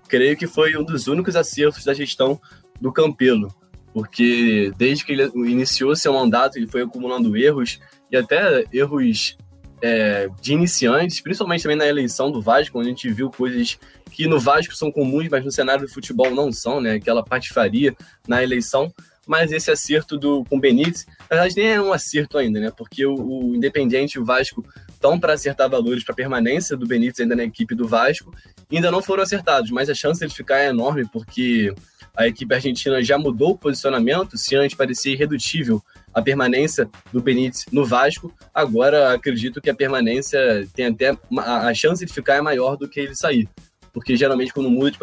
[0.08, 2.40] creio que foi um dos únicos acertos da gestão
[2.80, 3.54] do Campelo,
[3.94, 7.78] porque desde que ele iniciou seu mandato, ele foi acumulando erros
[8.10, 9.36] e até erros
[9.82, 13.78] é, de iniciantes, principalmente também na eleição do Vasco, onde a gente viu coisas
[14.12, 16.94] que no Vasco são comuns, mas no cenário do futebol não são, né?
[16.94, 17.94] Aquela patifaria
[18.28, 18.92] na eleição.
[19.26, 22.72] Mas esse acerto do, com o Benítez, na verdade nem é um acerto ainda, né?
[22.76, 27.20] Porque o, o Independiente e o Vasco estão para acertar valores para permanência do Benítez
[27.20, 28.32] ainda na equipe do Vasco.
[28.70, 31.72] Ainda não foram acertados, mas a chance de ele ficar é enorme, porque
[32.16, 34.36] a equipe argentina já mudou o posicionamento.
[34.36, 40.66] Se antes parecia irredutível a permanência do Benítez no Vasco, agora acredito que a permanência
[40.74, 43.48] tem até a chance de ficar é maior do que ele sair
[43.92, 44.98] porque geralmente quando muda, de,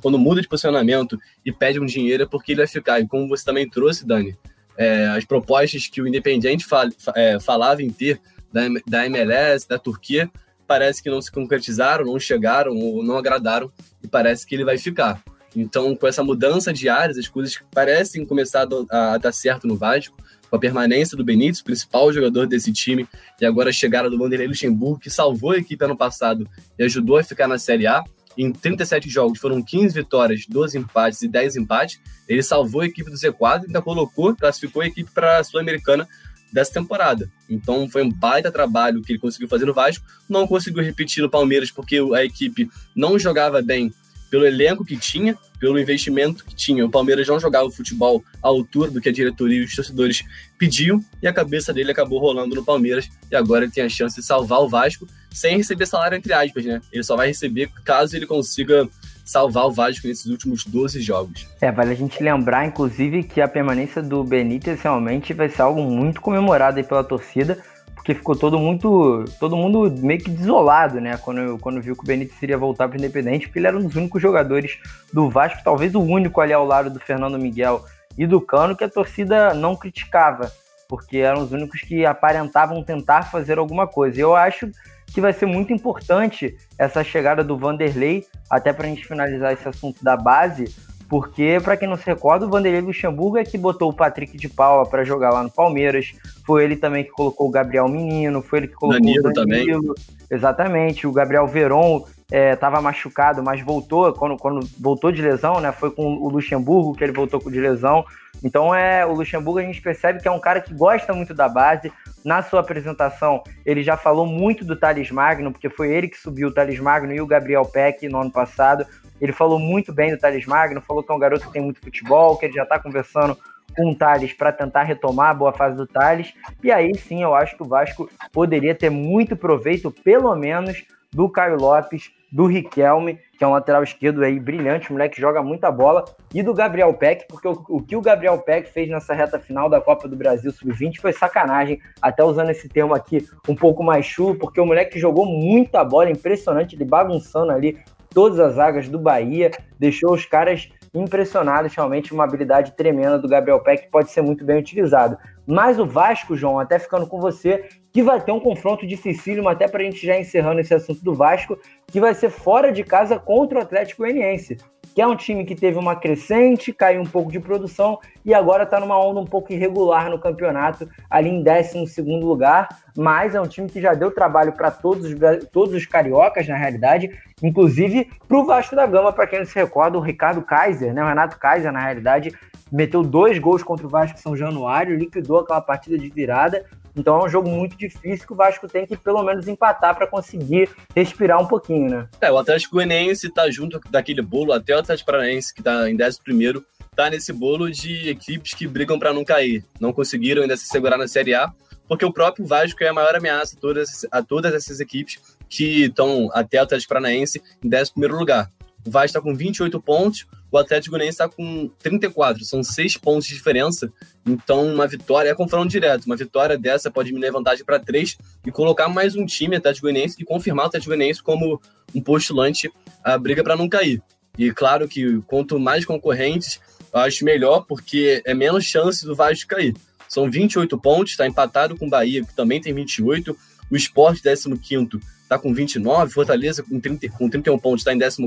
[0.00, 3.00] quando muda de posicionamento e pede um dinheiro é porque ele vai ficar.
[3.00, 4.36] E como você também trouxe, Dani,
[4.76, 8.20] é, as propostas que o Independiente fal, é, falava em ter
[8.52, 10.30] da, da MLS, da Turquia,
[10.66, 13.70] parece que não se concretizaram, não chegaram ou não agradaram
[14.02, 15.22] e parece que ele vai ficar.
[15.54, 19.76] Então, com essa mudança de áreas, as coisas parecem começar a, a dar certo no
[19.76, 20.16] Vasco,
[20.48, 23.06] com a permanência do Benítez, principal jogador desse time,
[23.40, 27.18] e agora a chegada do Vanderlei Luxemburgo, que salvou a equipe ano passado e ajudou
[27.18, 28.02] a ficar na Série A.
[28.36, 32.00] Em 37 jogos foram 15 vitórias, 12 empates e 10 empates.
[32.28, 36.08] Ele salvou a equipe do Z4 e ainda colocou, classificou a equipe para a Sul-Americana
[36.52, 37.30] dessa temporada.
[37.48, 40.04] Então foi um baita trabalho que ele conseguiu fazer no Vasco.
[40.28, 43.92] Não conseguiu repetir no Palmeiras porque a equipe não jogava bem
[44.30, 46.86] pelo elenco que tinha, pelo investimento que tinha.
[46.86, 50.22] O Palmeiras não jogava o futebol à altura do que a diretoria e os torcedores
[50.56, 54.20] pediam, e a cabeça dele acabou rolando no Palmeiras, e agora ele tem a chance
[54.20, 56.80] de salvar o Vasco sem receber salário, entre aspas, né?
[56.92, 58.88] Ele só vai receber caso ele consiga
[59.24, 61.46] salvar o Vasco nesses últimos 12 jogos.
[61.60, 65.82] É, vale a gente lembrar, inclusive, que a permanência do Benítez realmente vai ser algo
[65.82, 67.62] muito comemorado aí pela torcida,
[68.00, 72.06] porque ficou todo muito, todo mundo meio que desolado, né, quando, quando viu que o
[72.06, 74.78] Benítez iria voltar para o Independente, porque ele era um dos únicos jogadores
[75.12, 77.84] do Vasco, talvez o único ali ao lado do Fernando Miguel
[78.16, 80.50] e do Cano que a torcida não criticava,
[80.88, 84.16] porque eram os únicos que aparentavam tentar fazer alguma coisa.
[84.16, 84.70] E eu acho
[85.12, 89.68] que vai ser muito importante essa chegada do Vanderlei, até para a gente finalizar esse
[89.68, 90.74] assunto da base,
[91.10, 94.48] porque, para quem não se recorda, o Vanderlei Luxemburgo é que botou o Patrick de
[94.48, 96.14] Paula para jogar lá no Palmeiras.
[96.46, 99.94] Foi ele também que colocou o Gabriel Menino, foi ele que colocou Danilo o Danilo.
[99.94, 100.04] Também.
[100.30, 101.08] Exatamente.
[101.08, 105.72] O Gabriel Veron estava é, machucado, mas voltou quando, quando voltou de lesão, né?
[105.72, 108.04] Foi com o Luxemburgo que ele voltou de lesão.
[108.44, 111.48] Então é o Luxemburgo a gente percebe que é um cara que gosta muito da
[111.48, 111.92] base.
[112.24, 116.48] Na sua apresentação, ele já falou muito do Thales Magno, porque foi ele que subiu
[116.48, 118.86] o Thales Magno e o Gabriel Peck no ano passado.
[119.20, 121.80] Ele falou muito bem do Thales Magno, falou que é um garoto que tem muito
[121.80, 123.36] futebol, que ele já está conversando
[123.76, 126.32] com o Thales para tentar retomar a boa fase do Thales.
[126.62, 131.28] E aí sim, eu acho que o Vasco poderia ter muito proveito, pelo menos, do
[131.28, 136.04] Caio Lopes, do Riquelme, que é um lateral esquerdo aí brilhante, moleque joga muita bola,
[136.32, 139.68] e do Gabriel Peck, porque o, o, que o Gabriel Peck fez nessa reta final
[139.68, 144.06] da Copa do Brasil Sub-20 foi sacanagem, até usando esse termo aqui um pouco mais
[144.06, 147.78] chulo, porque o moleque jogou muita bola, impressionante, ele bagunçando ali
[148.12, 153.60] todas as zagas do Bahia, deixou os caras impressionados, realmente uma habilidade tremenda do Gabriel
[153.60, 155.16] Peck que pode ser muito bem utilizado.
[155.46, 159.68] Mas o Vasco, João, até ficando com você, que vai ter um confronto dificílimo, até
[159.68, 163.18] para a gente já encerrando esse assunto do Vasco, que vai ser fora de casa
[163.18, 164.56] contra o Atlético Goianiense
[164.94, 168.64] que é um time que teve uma crescente, caiu um pouco de produção e agora
[168.64, 173.46] está numa onda um pouco irregular no campeonato, ali em 12 lugar, mas é um
[173.46, 177.10] time que já deu trabalho para todos, os, todos os cariocas, na realidade,
[177.42, 181.02] inclusive para o Vasco da Gama, para quem não se recorda, o Ricardo Kaiser, né,
[181.02, 182.34] o Renato Kaiser, na realidade,
[182.70, 186.64] meteu dois gols contra o Vasco São Januário, liquidou aquela partida de virada
[186.96, 190.06] então é um jogo muito difícil que o Vasco tem que pelo menos empatar para
[190.06, 192.08] conseguir respirar um pouquinho, né?
[192.20, 195.96] É, o Atlético Goianiense tá junto daquele bolo, até o Atlético Paranaense, que tá em
[196.00, 199.64] 11 primeiro, tá nesse bolo de equipes que brigam para não cair.
[199.80, 201.52] Não conseguiram ainda se segurar na Série A,
[201.88, 205.84] porque o próprio Vasco é a maior ameaça a todas, a todas essas equipes que
[205.84, 208.50] estão até o Atlético Paranaense em 11 primeiro lugar.
[208.86, 213.26] O Vasco está com 28 pontos, o Atlético Goianiense está com 34, são seis pontos
[213.26, 213.92] de diferença.
[214.26, 216.06] Então, uma vitória é confronto direto.
[216.06, 219.86] Uma vitória dessa pode diminuir a vantagem para três e colocar mais um time Atlético
[219.86, 221.60] Goianiense e confirmar o Atlético Goianiense como
[221.94, 222.70] um postulante
[223.04, 224.02] à briga para não cair.
[224.38, 226.60] E claro que quanto mais concorrentes,
[226.92, 229.74] acho melhor, porque é menos chance do Vasco cair.
[230.08, 233.36] São 28 pontos, está empatado com o Bahia, que também tem 28.
[233.70, 236.12] O Sport, 15 está com 29.
[236.12, 238.26] Fortaleza, com, 30, com 31 pontos, está em 14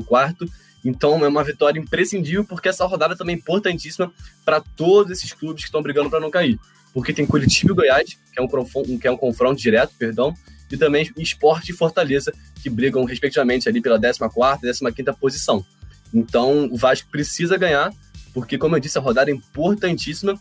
[0.85, 4.11] então é uma vitória imprescindível, porque essa rodada também é importantíssima
[4.43, 6.59] para todos esses clubes que estão brigando para não cair.
[6.93, 10.33] Porque tem Curitiba e Goiás, que é um, que é um confronto direto, perdão,
[10.69, 15.65] e também Esporte e Fortaleza, que brigam respectivamente ali pela 14ª e 15ª posição.
[16.13, 17.91] Então o Vasco precisa ganhar,
[18.33, 20.37] porque como eu disse, a rodada é importantíssima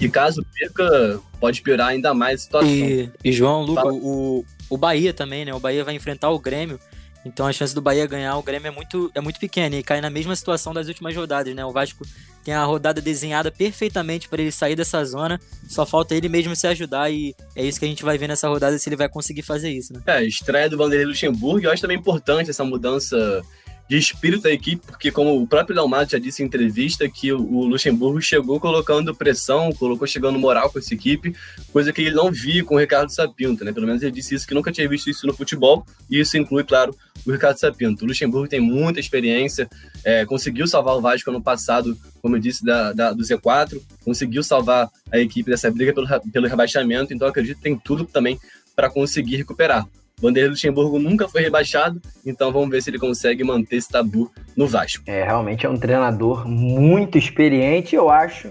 [0.00, 2.70] e caso perca, pode piorar ainda mais a situação.
[2.70, 5.54] E, e João, Luca, o, o Bahia também, né?
[5.54, 6.78] O Bahia vai enfrentar o Grêmio
[7.24, 10.00] então a chance do Bahia ganhar o Grêmio é muito, é muito pequena e cai
[10.00, 11.64] na mesma situação das últimas rodadas, né?
[11.64, 12.06] O Vasco
[12.44, 16.66] tem a rodada desenhada perfeitamente para ele sair dessa zona, só falta ele mesmo se
[16.66, 19.42] ajudar e é isso que a gente vai ver nessa rodada se ele vai conseguir
[19.42, 20.02] fazer isso, né?
[20.06, 23.42] É, estreia do Vanderlei Luxemburgo, eu acho também importante essa mudança
[23.88, 27.64] de espírito da equipe, porque como o próprio Dalmato já disse em entrevista, que o
[27.64, 31.34] Luxemburgo chegou colocando pressão, colocou chegando moral com essa equipe,
[31.72, 33.72] coisa que ele não via com o Ricardo Sapinto, né?
[33.72, 36.64] Pelo menos ele disse isso, que nunca tinha visto isso no futebol, e isso inclui,
[36.64, 38.04] claro, o Ricardo Sapinto.
[38.04, 39.68] O Luxemburgo tem muita experiência,
[40.02, 44.42] é, conseguiu salvar o Vasco ano passado, como eu disse, da, da, do Z4, conseguiu
[44.42, 48.38] salvar a equipe dessa briga pelo, pelo rebaixamento, então acredito que tem tudo também
[48.74, 49.86] para conseguir recuperar.
[50.20, 54.66] Vanderlei Luxemburgo nunca foi rebaixado, então vamos ver se ele consegue manter esse tabu no
[54.66, 55.02] Vasco.
[55.06, 58.50] É, realmente é um treinador muito experiente, eu acho.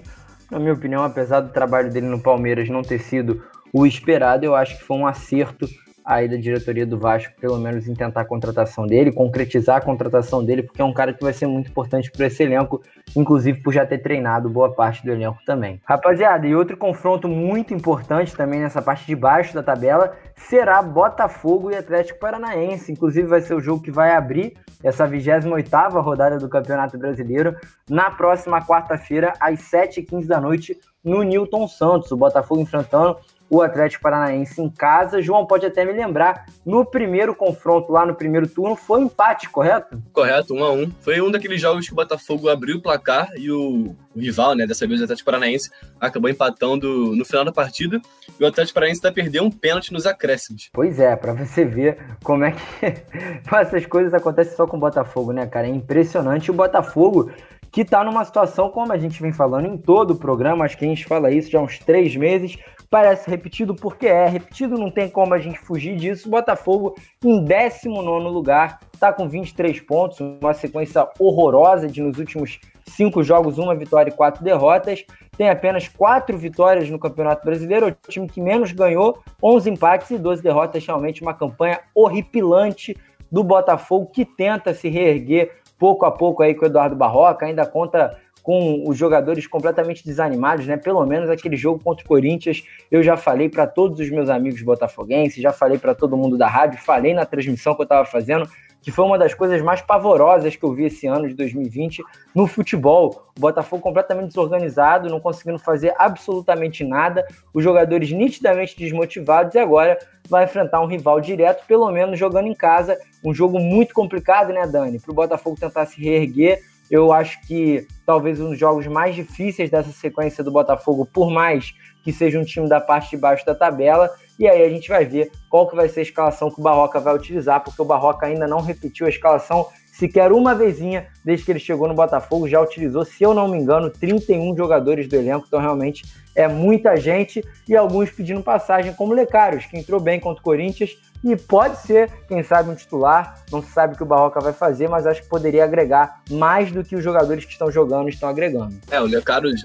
[0.50, 4.54] Na minha opinião, apesar do trabalho dele no Palmeiras não ter sido o esperado, eu
[4.54, 5.68] acho que foi um acerto
[6.04, 10.44] aí da diretoria do Vasco, pelo menos em tentar a contratação dele, concretizar a contratação
[10.44, 12.82] dele, porque é um cara que vai ser muito importante para esse elenco,
[13.16, 15.80] inclusive por já ter treinado boa parte do elenco também.
[15.84, 21.70] Rapaziada, e outro confronto muito importante também nessa parte de baixo da tabela será Botafogo
[21.70, 22.92] e Atlético Paranaense.
[22.92, 27.56] Inclusive vai ser o jogo que vai abrir essa 28ª rodada do Campeonato Brasileiro
[27.88, 32.10] na próxima quarta-feira às 7h15 da noite no Newton Santos.
[32.10, 33.16] O Botafogo enfrentando
[33.54, 35.22] o Atlético Paranaense em casa.
[35.22, 40.02] João pode até me lembrar, no primeiro confronto lá no primeiro turno foi empate, correto?
[40.12, 40.90] Correto, um a um.
[41.00, 44.66] Foi um daqueles jogos que o Botafogo abriu o placar e o, o rival, né,
[44.66, 48.00] dessa vez o Atlético Paranaense, acabou empatando no final da partida
[48.38, 50.70] e o Atlético Paranaense está perdendo um pênalti nos acréscimos.
[50.72, 52.60] Pois é, para você ver como é que
[53.54, 55.66] essas coisas acontecem só com o Botafogo, né, cara?
[55.66, 56.50] É impressionante.
[56.50, 57.30] O Botafogo
[57.74, 60.84] que está numa situação, como a gente vem falando em todo o programa, acho que
[60.84, 62.56] a gente fala isso já há uns três meses,
[62.90, 66.28] parece repetido porque é, repetido não tem como a gente fugir disso.
[66.28, 66.94] Botafogo
[67.24, 73.58] em 19 lugar, está com 23 pontos, uma sequência horrorosa de nos últimos cinco jogos,
[73.58, 75.04] uma vitória e quatro derrotas.
[75.36, 80.18] Tem apenas quatro vitórias no Campeonato Brasileiro, o time que menos ganhou, 11 empates e
[80.18, 80.86] 12 derrotas.
[80.86, 82.96] Realmente uma campanha horripilante
[83.30, 87.66] do Botafogo que tenta se reerguer pouco a pouco aí com o Eduardo Barroca, ainda
[87.66, 90.76] conta com os jogadores completamente desanimados, né?
[90.76, 94.60] Pelo menos aquele jogo contra o Corinthians, eu já falei para todos os meus amigos
[94.60, 98.46] botafoguenses, já falei para todo mundo da rádio, falei na transmissão que eu estava fazendo,
[98.82, 102.02] que foi uma das coisas mais pavorosas que eu vi esse ano de 2020
[102.34, 103.28] no futebol.
[103.34, 109.98] O Botafogo completamente desorganizado, não conseguindo fazer absolutamente nada, os jogadores nitidamente desmotivados e agora
[110.28, 112.98] vai enfrentar um rival direto, pelo menos jogando em casa.
[113.24, 115.00] Um jogo muito complicado, né, Dani?
[115.00, 116.73] Para o Botafogo tentar se reerguer.
[116.94, 121.74] Eu acho que talvez um dos jogos mais difíceis dessa sequência do Botafogo, por mais
[122.04, 124.08] que seja um time da parte de baixo da tabela.
[124.38, 127.00] E aí a gente vai ver qual que vai ser a escalação que o Barroca
[127.00, 131.50] vai utilizar, porque o Barroca ainda não repetiu a escalação sequer uma vezinha desde que
[131.50, 135.46] ele chegou no Botafogo, já utilizou, se eu não me engano, 31 jogadores do elenco,
[135.48, 136.04] então realmente
[136.36, 140.96] é muita gente e alguns pedindo passagem, como Lecários, que entrou bem contra o Corinthians
[141.24, 143.42] e pode ser, quem sabe, um titular.
[143.50, 146.70] Não se sabe o que o Barroca vai fazer, mas acho que poderia agregar mais
[146.70, 148.78] do que os jogadores que estão jogando estão agregando.
[148.90, 149.62] É, o Lecaros,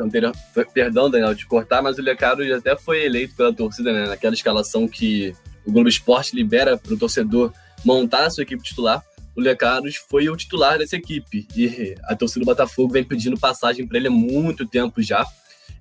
[0.74, 4.08] perdão, Daniel, de cortar, mas o Lecaros até foi eleito pela torcida, né?
[4.08, 7.52] Naquela escalação que o Globo Esporte libera para o torcedor
[7.84, 9.04] montar a sua equipe titular.
[9.36, 13.86] O Lecaros foi o titular dessa equipe e a torcida do Botafogo vem pedindo passagem
[13.86, 15.26] para ele há muito tempo já.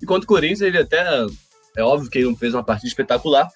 [0.01, 1.25] E quanto Corinthians, ele até
[1.79, 3.47] é óbvio que ele não fez uma partida espetacular,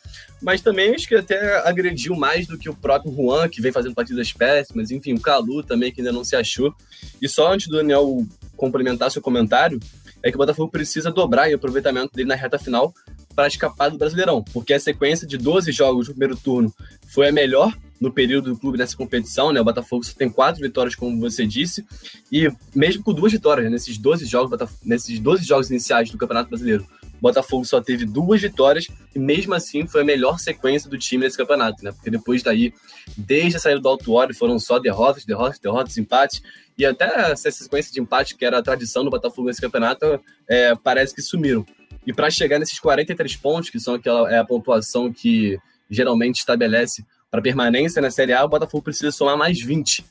[0.41, 3.95] mas também acho que até agrediu mais do que o próprio Juan, que vem fazendo
[3.95, 6.73] partidas péssimas, enfim, o Calu também, que ainda não se achou.
[7.21, 9.79] E só antes do Daniel complementar seu comentário,
[10.21, 12.93] é que o Botafogo precisa dobrar o aproveitamento dele na reta final
[13.35, 16.73] para escapar do Brasileirão, porque a sequência de 12 jogos no primeiro turno
[17.07, 19.61] foi a melhor no período do clube nessa competição, né?
[19.61, 21.85] O Botafogo só tem quatro vitórias, como você disse,
[22.31, 23.71] e mesmo com duas vitórias né?
[23.71, 26.85] nesses 12 jogos, nesses 12 jogos iniciais do Campeonato Brasileiro,
[27.21, 31.37] Botafogo só teve duas vitórias e mesmo assim foi a melhor sequência do time nesse
[31.37, 31.91] campeonato, né?
[31.91, 32.73] Porque depois daí,
[33.17, 36.41] desde a saída do Alto Óleo, foram só derrotas, derrotas, derrotas, empates.
[36.77, 40.75] E até essa sequência de empate, que era a tradição do Botafogo nesse campeonato, é,
[40.75, 41.65] parece que sumiram.
[42.05, 45.57] E para chegar nesses 43 pontos, que são aquela é a pontuação que
[45.89, 50.03] geralmente estabelece para permanência na Série A, o Botafogo precisa somar mais 20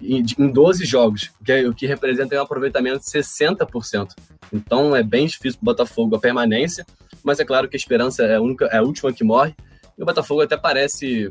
[0.00, 4.14] em, em 12 jogos, que é, o que representa um aproveitamento de 60%.
[4.52, 6.86] Então é bem difícil para o Botafogo a permanência,
[7.22, 9.54] mas é claro que a esperança é a, única, é a última que morre.
[9.96, 11.28] E o Botafogo até parece.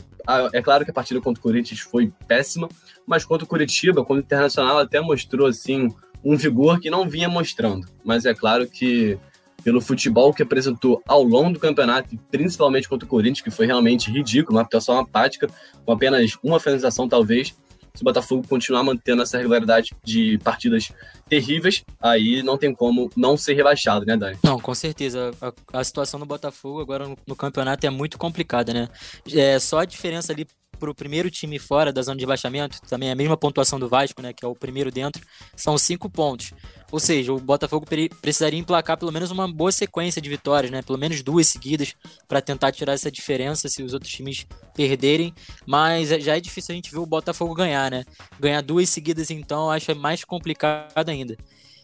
[0.53, 2.69] É claro que a partida contra o Corinthians foi péssima,
[3.05, 5.89] mas contra o Curitiba, contra o Internacional, até mostrou assim
[6.23, 7.88] um vigor que não vinha mostrando.
[8.03, 9.17] Mas é claro que
[9.63, 14.12] pelo futebol que apresentou ao longo do campeonato, principalmente contra o Corinthians, que foi realmente
[14.12, 15.49] ridículo, uma atuação apática,
[15.86, 17.55] com apenas uma finalização talvez,
[17.93, 20.91] se o Botafogo continuar mantendo essa regularidade de partidas
[21.28, 24.38] terríveis, aí não tem como não ser rebaixado, né, Dani?
[24.43, 25.32] Não, com certeza.
[25.41, 28.89] A, a situação do Botafogo agora no, no, campeonato é muito complicada, né?
[29.32, 30.47] É só a diferença ali
[30.80, 34.22] pro primeiro time fora da zona de rebaixamento, também é a mesma pontuação do Vasco,
[34.22, 35.22] né, que é o primeiro dentro,
[35.56, 36.54] são cinco pontos.
[36.92, 37.86] Ou seja, o Botafogo
[38.22, 41.94] precisaria emplacar pelo menos uma boa sequência de vitórias, né, pelo menos duas seguidas,
[42.28, 45.34] para tentar tirar essa diferença se os outros times perderem.
[45.68, 48.06] Mas já é difícil a gente ver o Botafogo ganhar, né?
[48.39, 51.38] Ganhar duas seguidas, então, acho mais complicado ainda.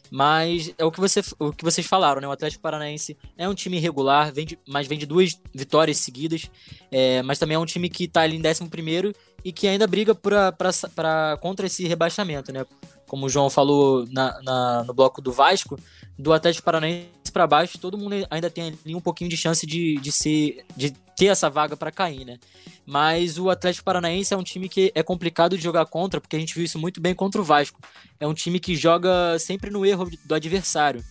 [0.10, 2.28] Mas é o que, você, o que vocês falaram, né?
[2.28, 6.50] O Atlético Paranaense é um time irregular, vem mas vem de duas vitórias seguidas.
[6.92, 9.14] É, mas também é um time que está ali em 11
[9.44, 12.66] e que ainda briga pra, pra, pra, contra esse rebaixamento, né?
[13.08, 15.80] Como o João falou na, na no bloco do Vasco,
[16.18, 19.98] do Atlético Paranaense para baixo, todo mundo ainda tem ali um pouquinho de chance de,
[19.98, 22.38] de, ser, de ter essa vaga para cair, né?
[22.86, 26.40] Mas o Atlético Paranaense é um time que é complicado de jogar contra, porque a
[26.40, 27.80] gente viu isso muito bem contra o Vasco.
[28.20, 31.04] É um time que joga sempre no erro do adversário.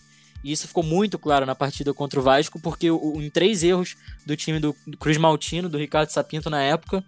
[0.43, 4.37] E isso ficou muito claro na partida contra o Vasco, porque em três erros do
[4.37, 7.03] time do Cruz Maltino, do Ricardo Sapinto na época,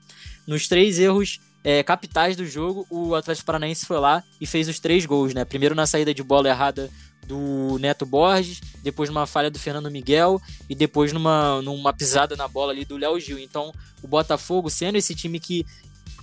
[0.47, 4.79] nos três erros é, capitais do jogo, o Atlético Paranaense foi lá e fez os
[4.79, 5.45] três gols, né?
[5.45, 6.89] Primeiro na saída de bola errada
[7.27, 12.47] do Neto Borges, depois numa falha do Fernando Miguel e depois numa, numa pisada na
[12.47, 13.37] bola ali do Léo Gil.
[13.37, 15.65] Então, o Botafogo, sendo esse time que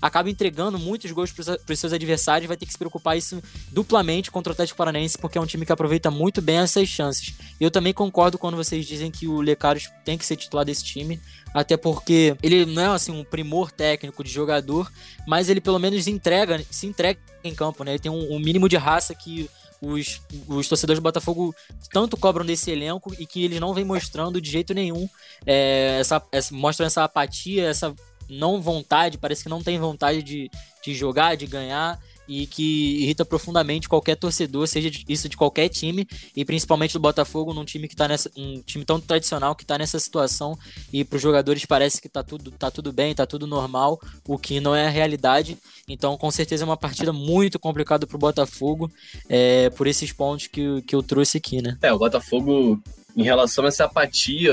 [0.01, 4.31] acaba entregando muitos gols para os seus adversários, vai ter que se preocupar isso duplamente
[4.31, 7.35] contra o Atlético Paranaense, porque é um time que aproveita muito bem essas chances.
[7.59, 11.19] Eu também concordo quando vocês dizem que o Lecaros tem que ser titular desse time,
[11.55, 14.92] até porque ele não é assim um primor técnico de jogador,
[15.27, 17.92] mas ele pelo menos entrega, se entrega em campo, né?
[17.92, 19.48] Ele tem um, um mínimo de raça que
[19.81, 21.54] os, os torcedores do Botafogo
[21.92, 25.08] tanto cobram desse elenco e que eles não vêm mostrando de jeito nenhum.
[25.46, 27.94] É, essa, essa, mostram essa apatia, essa
[28.29, 30.50] não vontade, parece que não tem vontade de,
[30.83, 36.06] de jogar, de ganhar e que irrita profundamente qualquer torcedor, seja isso de qualquer time,
[36.37, 38.31] e principalmente do Botafogo, num time que tá nessa.
[38.37, 40.58] um time tão tradicional que tá nessa situação,
[40.92, 44.38] e para os jogadores parece que tá tudo, tá tudo bem, tá tudo normal, o
[44.38, 45.58] que não é a realidade.
[45.88, 48.90] Então, com certeza é uma partida muito complicada para o Botafogo,
[49.29, 51.77] é, por esses pontos que, que eu trouxe aqui, né?
[51.83, 52.83] É, o Botafogo,
[53.16, 54.52] em relação a essa apatia,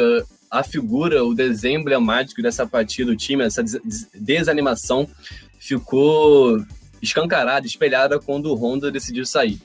[0.49, 3.63] a figura, o desenho emblemático dessa apatia do time, essa
[4.13, 5.07] desanimação,
[5.57, 6.61] ficou
[7.02, 9.60] escancarada, espelhada quando o Honda decidiu sair.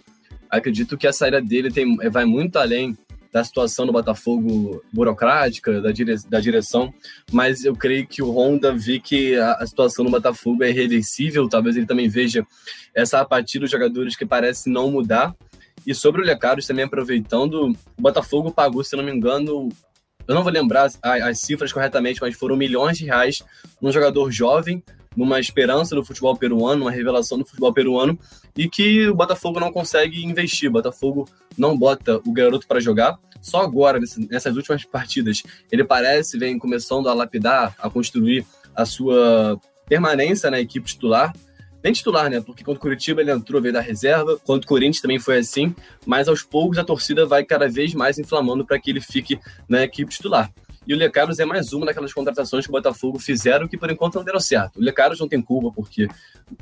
[0.51, 2.97] Acredito que a saída dele tem, vai muito além
[3.33, 6.93] da situação do Botafogo burocrática, da, dire, da direção,
[7.31, 11.47] mas eu creio que o Honda vê que a, a, situação do Botafogo é irreversível,
[11.47, 12.47] talvez ele também veja
[12.95, 15.35] essa apatia dos jogadores que parece não mudar.
[15.87, 19.69] E sobre o Lecaros, também aproveitando, o Botafogo pagou, se não me engano,
[20.27, 23.43] eu não vou lembrar as, as cifras corretamente, mas foram milhões de reais
[23.83, 24.83] num jogador jovem
[25.17, 28.19] numa esperança do futebol peruano, uma revelação do futebol peruano,
[28.57, 30.69] e que o Botafogo não consegue investir.
[30.69, 33.19] O Botafogo não bota o garoto para jogar.
[33.41, 33.99] Só agora,
[34.31, 38.45] nessas últimas partidas, ele parece vem começando a lapidar, a construir
[38.75, 39.59] a sua
[39.89, 41.33] permanência na equipe titular.
[41.83, 42.41] Nem titular, né?
[42.41, 44.37] Porque contra o Curitiba ele entrou, veio da reserva.
[44.39, 45.75] Contra o Corinthians também foi assim.
[46.05, 49.39] Mas aos poucos a torcida vai cada vez mais inflamando para que ele fique
[49.69, 50.51] na equipe titular.
[50.87, 54.15] E o Lecaros é mais uma daquelas contratações que o Botafogo fizeram que por enquanto
[54.15, 54.79] não deram certo.
[54.79, 56.09] O Lecaros não tem culpa porque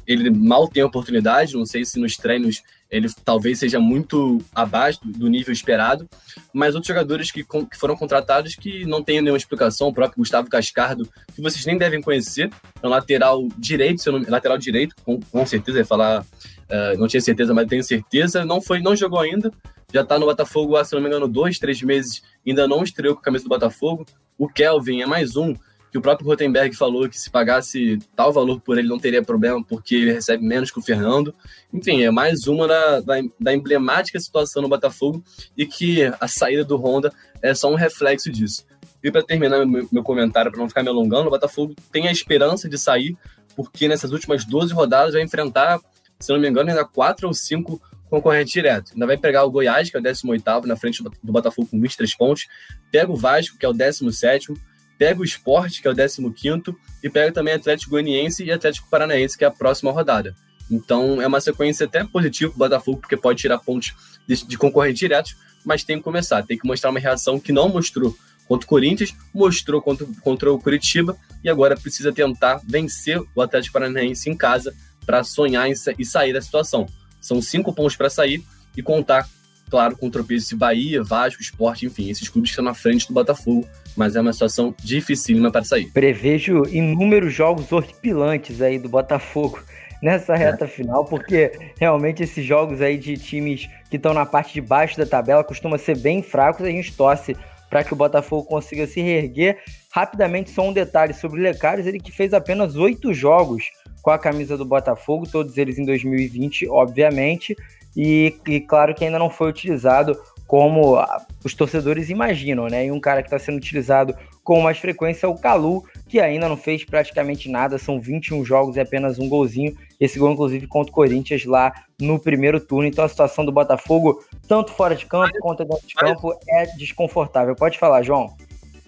[0.07, 5.29] ele mal tem oportunidade, não sei se nos treinos ele talvez seja muito abaixo do
[5.29, 6.09] nível esperado,
[6.53, 10.49] mas outros jogadores que, que foram contratados que não têm nenhuma explicação, o próprio Gustavo
[10.49, 12.51] Cascardo, que vocês nem devem conhecer,
[12.81, 17.21] é um lateral direito, se não, lateral direito, com, com certeza, falar, uh, não tinha
[17.21, 19.51] certeza, mas tenho certeza, não foi, não jogou ainda,
[19.95, 23.15] já está no Botafogo há, se não me engano, dois, três meses, ainda não estreou
[23.15, 24.05] com a camisa do Botafogo.
[24.37, 25.55] O Kelvin é mais um
[25.93, 29.63] que o próprio Rotenberg falou que se pagasse tal valor por ele não teria problema,
[29.65, 31.33] porque ele recebe menos que o Fernando.
[31.73, 35.23] Enfim, é mais uma da, da, da emblemática situação no Botafogo
[35.57, 38.67] e que a saída do Honda é só um reflexo disso.
[39.01, 42.11] E para terminar meu, meu comentário, para não ficar me alongando, o Botafogo tem a
[42.11, 43.17] esperança de sair,
[43.55, 45.79] porque nessas últimas 12 rodadas vai enfrentar,
[46.19, 47.81] se não me engano, ainda quatro ou cinco
[48.15, 48.93] concorrente direto.
[48.93, 52.17] Ainda vai pegar o Goiás, que é o 18 na frente do Botafogo com 23
[52.17, 52.47] pontos.
[52.91, 54.55] Pega o Vasco, que é o 17
[54.99, 59.37] pega o Sport, que é o 15 e pega também Atlético Goianiense e Atlético Paranaense,
[59.37, 60.35] que é a próxima rodada.
[60.71, 63.93] Então é uma sequência até positiva para o Botafogo, porque pode tirar pontos
[64.27, 67.69] de, de concorrentes diretos, mas tem que começar, tem que mostrar uma reação que não
[67.69, 73.43] mostrou contra o Corinthians, mostrou contra, contra o Curitiba e agora precisa tentar vencer o
[73.43, 76.87] Atlético Paranaense em casa para sonhar e sair da situação.
[77.25, 78.43] São cinco pontos para sair
[78.77, 79.27] e contar,
[79.71, 83.09] claro, com o tropeço de Bahia, Vasco, Esporte, enfim, esses clubes que estão na frente
[83.09, 83.67] do Botafogo,
[83.97, 85.91] mas é uma situação dificílima para sair.
[85.93, 89.63] Prevejo inúmeros jogos horripilantes aí do Botafogo
[90.03, 90.69] nessa reta é.
[90.69, 95.07] final, porque realmente esses jogos aí de times que estão na parte de baixo da
[95.07, 97.35] tabela costumam ser bem fracos, a gente torce
[97.71, 99.59] para que o Botafogo consiga se reerguer.
[99.91, 103.65] Rapidamente, só um detalhe sobre o Lecares, ele que fez apenas oito jogos
[104.05, 107.57] com a camisa do Botafogo, todos eles em 2020, obviamente,
[107.97, 110.15] e, e claro que ainda não foi utilizado
[110.47, 111.03] como
[111.43, 112.85] os torcedores imaginam, né?
[112.85, 116.51] E um cara que está sendo utilizado com mais frequência é o Calu, que ainda
[116.51, 119.75] não fez praticamente nada, são 21 jogos e apenas um golzinho.
[119.99, 122.87] Esse gol, inclusive, contra o Corinthians lá no primeiro turno.
[122.87, 127.57] Então a situação do Botafogo, tanto fora de campo quanto dentro de campo, é desconfortável.
[127.57, 128.37] Pode falar, João.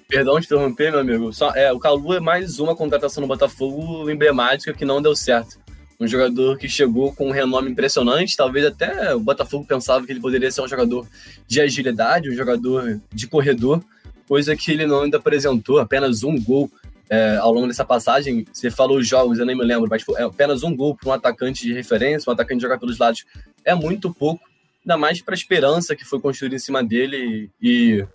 [0.08, 1.32] Perdão de interromper, meu amigo.
[1.32, 5.58] Só, é, o Calu é mais uma contratação no Botafogo emblemática que não deu certo.
[5.98, 10.20] Um jogador que chegou com um renome impressionante, talvez até o Botafogo pensava que ele
[10.20, 11.06] poderia ser um jogador
[11.48, 13.82] de agilidade, um jogador de corredor,
[14.28, 16.70] coisa que ele não ainda apresentou, apenas um gol
[17.10, 18.46] é, ao longo dessa passagem.
[18.52, 21.12] Você falou os jogos, eu nem me lembro, mas é apenas um gol para um
[21.12, 23.24] atacante de referência, um atacante de jogar pelos lados,
[23.64, 24.44] é muito pouco,
[24.84, 28.06] ainda mais para a esperança que foi construída em cima dele e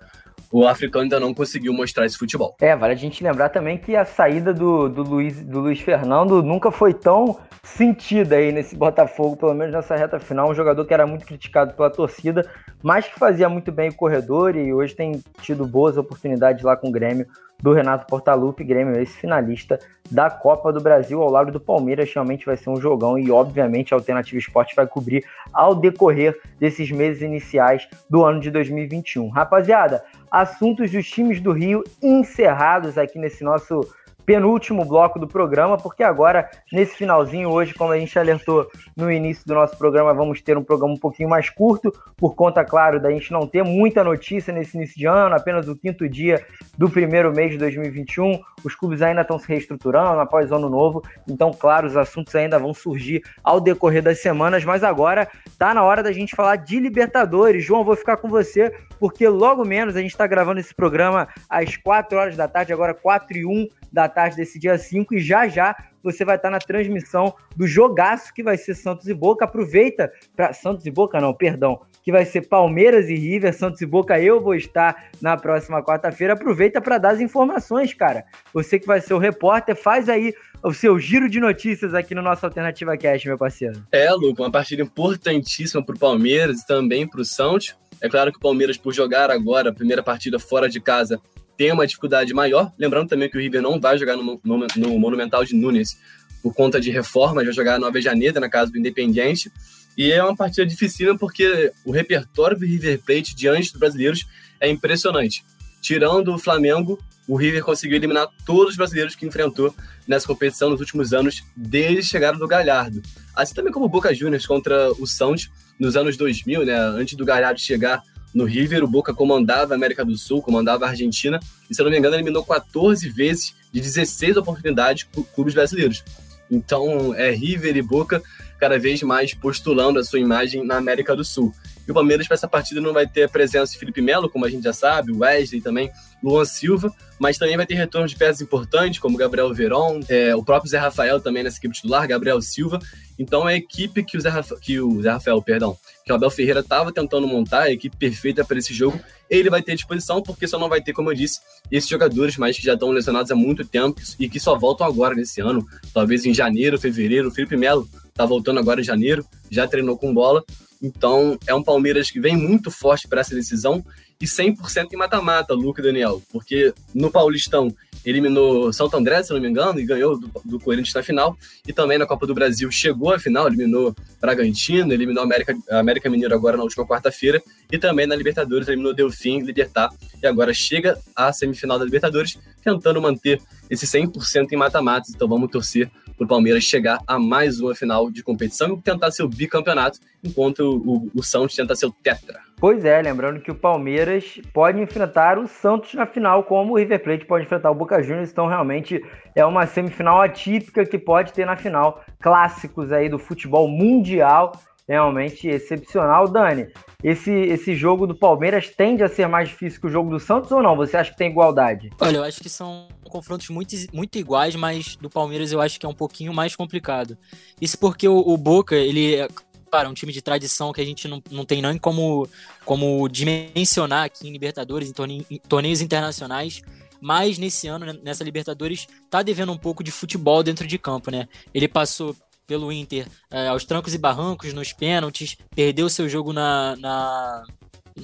[0.51, 2.55] o africano ainda não conseguiu mostrar esse futebol.
[2.59, 6.43] É, vale a gente lembrar também que a saída do, do, Luiz, do Luiz Fernando
[6.43, 10.49] nunca foi tão sentida aí nesse Botafogo, pelo menos nessa reta final.
[10.49, 12.47] Um jogador que era muito criticado pela torcida,
[12.83, 16.89] mas que fazia muito bem o corredor e hoje tem tido boas oportunidades lá com
[16.89, 17.27] o Grêmio
[17.61, 22.45] do Renato Portaluppi, Grêmio esse finalista da Copa do Brasil ao lado do Palmeiras, realmente
[22.45, 27.21] vai ser um jogão e obviamente a Alternativa Esporte vai cobrir ao decorrer desses meses
[27.21, 29.29] iniciais do ano de 2021.
[29.29, 33.81] Rapaziada, assuntos dos times do Rio encerrados aqui nesse nosso
[34.25, 39.45] penúltimo bloco do programa, porque agora, nesse finalzinho, hoje, como a gente alertou no início
[39.45, 43.11] do nosso programa, vamos ter um programa um pouquinho mais curto, por conta, claro, da
[43.11, 46.45] gente não ter muita notícia nesse início de ano, apenas o quinto dia
[46.77, 48.39] do primeiro mês de 2021.
[48.63, 52.59] Os clubes ainda estão se reestruturando após o ano novo, então, claro, os assuntos ainda
[52.59, 56.79] vão surgir ao decorrer das semanas, mas agora tá na hora da gente falar de
[56.79, 57.63] Libertadores.
[57.63, 61.75] João, vou ficar com você, porque logo menos a gente está gravando esse programa às
[61.77, 65.47] 4 horas da tarde, agora 4 e 1 da tarde desse dia 5 e já
[65.47, 69.45] já você vai estar na transmissão do jogaço que vai ser Santos e Boca.
[69.45, 73.85] Aproveita para Santos e Boca não, perdão, que vai ser Palmeiras e River, Santos e
[73.85, 74.19] Boca.
[74.19, 76.33] Eu vou estar na próxima quarta-feira.
[76.33, 78.25] Aproveita para dar as informações, cara.
[78.53, 80.33] Você que vai ser o repórter, faz aí
[80.63, 83.83] o seu giro de notícias aqui no nosso Alternativa Cast, meu parceiro.
[83.91, 87.75] É, Luca, uma partida importantíssima para o Palmeiras e também para o Santos.
[87.99, 91.19] É claro que o Palmeiras, por jogar agora a primeira partida fora de casa,
[91.57, 92.71] tem uma dificuldade maior.
[92.77, 95.97] Lembrando também que o River não vai jogar no, no, no Monumental de Nunes
[96.41, 99.51] por conta de reforma, vai jogar Nova Janeiro, na casa do Independiente.
[99.97, 104.25] E é uma partida dificílima porque o repertório do River Plate diante dos brasileiros
[104.59, 105.43] é impressionante.
[105.81, 109.73] Tirando o Flamengo, o River conseguiu eliminar todos os brasileiros que enfrentou
[110.07, 113.01] nessa competição nos últimos anos, desde chegada do Galhardo.
[113.35, 115.49] Assim também como o Boca Juniors contra o Santos
[115.79, 118.01] nos anos 2000, né, antes do Galhardo chegar
[118.33, 121.85] no River, o Boca comandava a América do Sul, comandava a Argentina, e se eu
[121.85, 126.03] não me engano, eliminou 14 vezes de 16 oportunidades clubes brasileiros.
[126.49, 128.21] Então, é River e Boca
[128.59, 131.53] cada vez mais postulando a sua imagem na América do Sul.
[131.87, 134.45] E o Palmeiras, para essa partida, não vai ter a presença de Felipe Melo, como
[134.45, 135.91] a gente já sabe, Wesley também,
[136.23, 140.43] Luan Silva, mas também vai ter retorno de peças importantes, como Gabriel Veron, é, o
[140.43, 142.79] próprio Zé Rafael também nessa equipe titular, Gabriel Silva.
[143.17, 146.15] Então, é a equipe que o Zé, Rafa, que o Zé Rafael, perdão, que o
[146.15, 150.21] Abel Ferreira estava tentando montar, a equipe perfeita para esse jogo, ele vai ter disposição,
[150.21, 151.39] porque só não vai ter, como eu disse,
[151.71, 155.15] esses jogadores, mas que já estão lesionados há muito tempo e que só voltam agora
[155.15, 157.29] nesse ano, talvez em janeiro, fevereiro.
[157.29, 160.43] O Felipe Melo tá voltando agora em janeiro, já treinou com bola.
[160.81, 163.83] Então, é um Palmeiras que vem muito forte para essa decisão
[164.19, 167.73] e 100% em mata-mata, Luca e Daniel, porque no Paulistão
[168.05, 171.73] eliminou Santo André, se não me engano, e ganhou do, do, Corinthians na final, e
[171.73, 176.57] também na Copa do Brasil chegou à final, eliminou Bragantino, eliminou América, América Mineiro agora
[176.57, 179.89] na última quarta-feira, e também na Libertadores eliminou Delfim, Libertar,
[180.21, 185.49] e agora chega à semifinal da Libertadores, tentando manter esse 100% em mata-matas, então vamos
[185.51, 185.89] torcer
[186.21, 190.59] para o Palmeiras chegar a mais uma final de competição e tentar seu bicampeonato, enquanto
[190.59, 192.39] o, o Santos tenta seu tetra.
[192.59, 197.01] Pois é, lembrando que o Palmeiras pode enfrentar o Santos na final, como o River
[197.01, 199.03] Plate pode enfrentar o Boca Juniors, então realmente
[199.35, 204.51] é uma semifinal atípica que pode ter na final clássicos aí do futebol mundial,
[204.91, 206.27] realmente excepcional.
[206.27, 206.67] Dani,
[207.01, 210.51] esse, esse jogo do Palmeiras tende a ser mais difícil que o jogo do Santos
[210.51, 210.75] ou não?
[210.75, 211.89] Você acha que tem igualdade?
[211.99, 215.85] Olha, eu acho que são confrontos muito, muito iguais, mas do Palmeiras eu acho que
[215.85, 217.17] é um pouquinho mais complicado.
[217.59, 219.27] Isso porque o, o Boca, ele é
[219.71, 222.27] claro, um time de tradição que a gente não, não tem nem como,
[222.65, 226.61] como dimensionar aqui em Libertadores, em, torne, em torneios internacionais.
[226.99, 231.27] Mas nesse ano, nessa Libertadores, tá devendo um pouco de futebol dentro de campo, né?
[231.53, 232.15] Ele passou
[232.47, 237.43] pelo Inter é, aos trancos e barrancos, nos pênaltis, perdeu seu jogo na, na,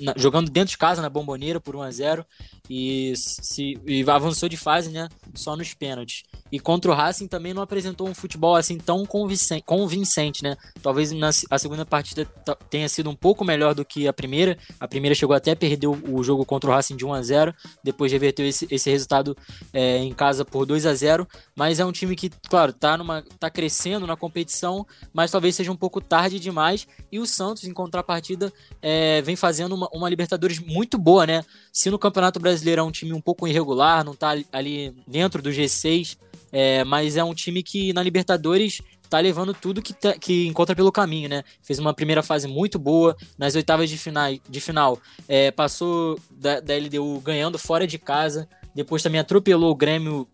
[0.01, 2.25] na, jogando dentro de casa na Bomboneira por 1 a 0
[2.69, 5.07] e, se, e avançou de fase, né?
[5.33, 6.23] Só nos pênaltis.
[6.51, 10.55] E contra o Racing também não apresentou um futebol assim tão convincente, convincente né?
[10.81, 12.25] Talvez na a segunda partida
[12.69, 14.57] tenha sido um pouco melhor do que a primeira.
[14.79, 17.53] A primeira chegou até a perder o jogo contra o Racing de 1 a 0
[17.83, 19.35] depois reverteu esse, esse resultado
[19.73, 23.23] é, em casa por 2 a 0 Mas é um time que, claro, tá, numa,
[23.39, 26.87] tá crescendo na competição, mas talvez seja um pouco tarde demais.
[27.11, 28.51] E o Santos, em contrapartida,
[28.81, 31.43] é, vem fazendo uma, uma Libertadores muito boa, né?
[31.71, 35.41] Se no Campeonato Brasileiro Brasileiro é um time um pouco irregular, não tá ali dentro
[35.43, 36.17] do G6,
[36.51, 40.75] é, mas é um time que na Libertadores tá levando tudo que, tá, que encontra
[40.75, 41.43] pelo caminho, né?
[41.61, 46.59] Fez uma primeira fase muito boa, nas oitavas de, final, de final é, passou da,
[46.59, 50.27] da LDU ganhando fora de casa, depois também atropelou o Grêmio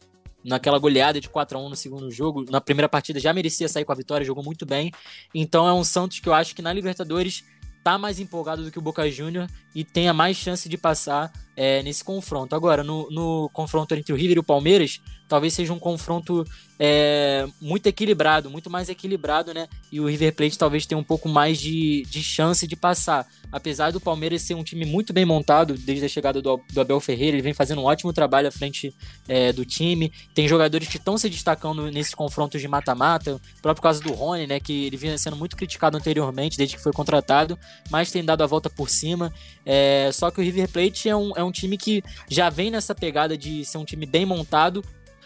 [0.43, 2.45] naquela goleada de 4 a 1 no segundo jogo.
[2.49, 4.91] Na primeira partida já merecia sair com a vitória, jogou muito bem.
[5.35, 7.43] Então é um Santos que eu acho que na Libertadores
[7.83, 11.83] tá mais empolgado do que o Boca Júnior e tenha mais chance de passar é,
[11.83, 12.55] nesse confronto.
[12.55, 16.45] Agora, no, no, confronto entre o River e o Palmeiras, talvez seja um confronto
[16.79, 19.67] é, muito equilibrado, muito mais equilibrado, né?
[19.91, 23.27] E o River Plate talvez tenha um pouco mais de, de chance de passar.
[23.51, 26.99] Apesar do Palmeiras ser um time muito bem montado desde a chegada do, do Abel
[26.99, 28.93] Ferreira, ele vem fazendo um ótimo trabalho à frente
[29.27, 30.11] é, do time.
[30.33, 34.47] Tem jogadores que estão se destacando nesses confrontos de mata-mata, o próprio caso do Rony,
[34.47, 34.59] né?
[34.59, 37.57] Que ele vinha sendo muito criticado anteriormente, desde que foi contratado,
[37.89, 39.31] mas tem dado a volta por cima.
[39.65, 42.95] É, só que o River Plate é um, é um time que já vem nessa
[42.95, 44.83] pegada de ser um time bem montado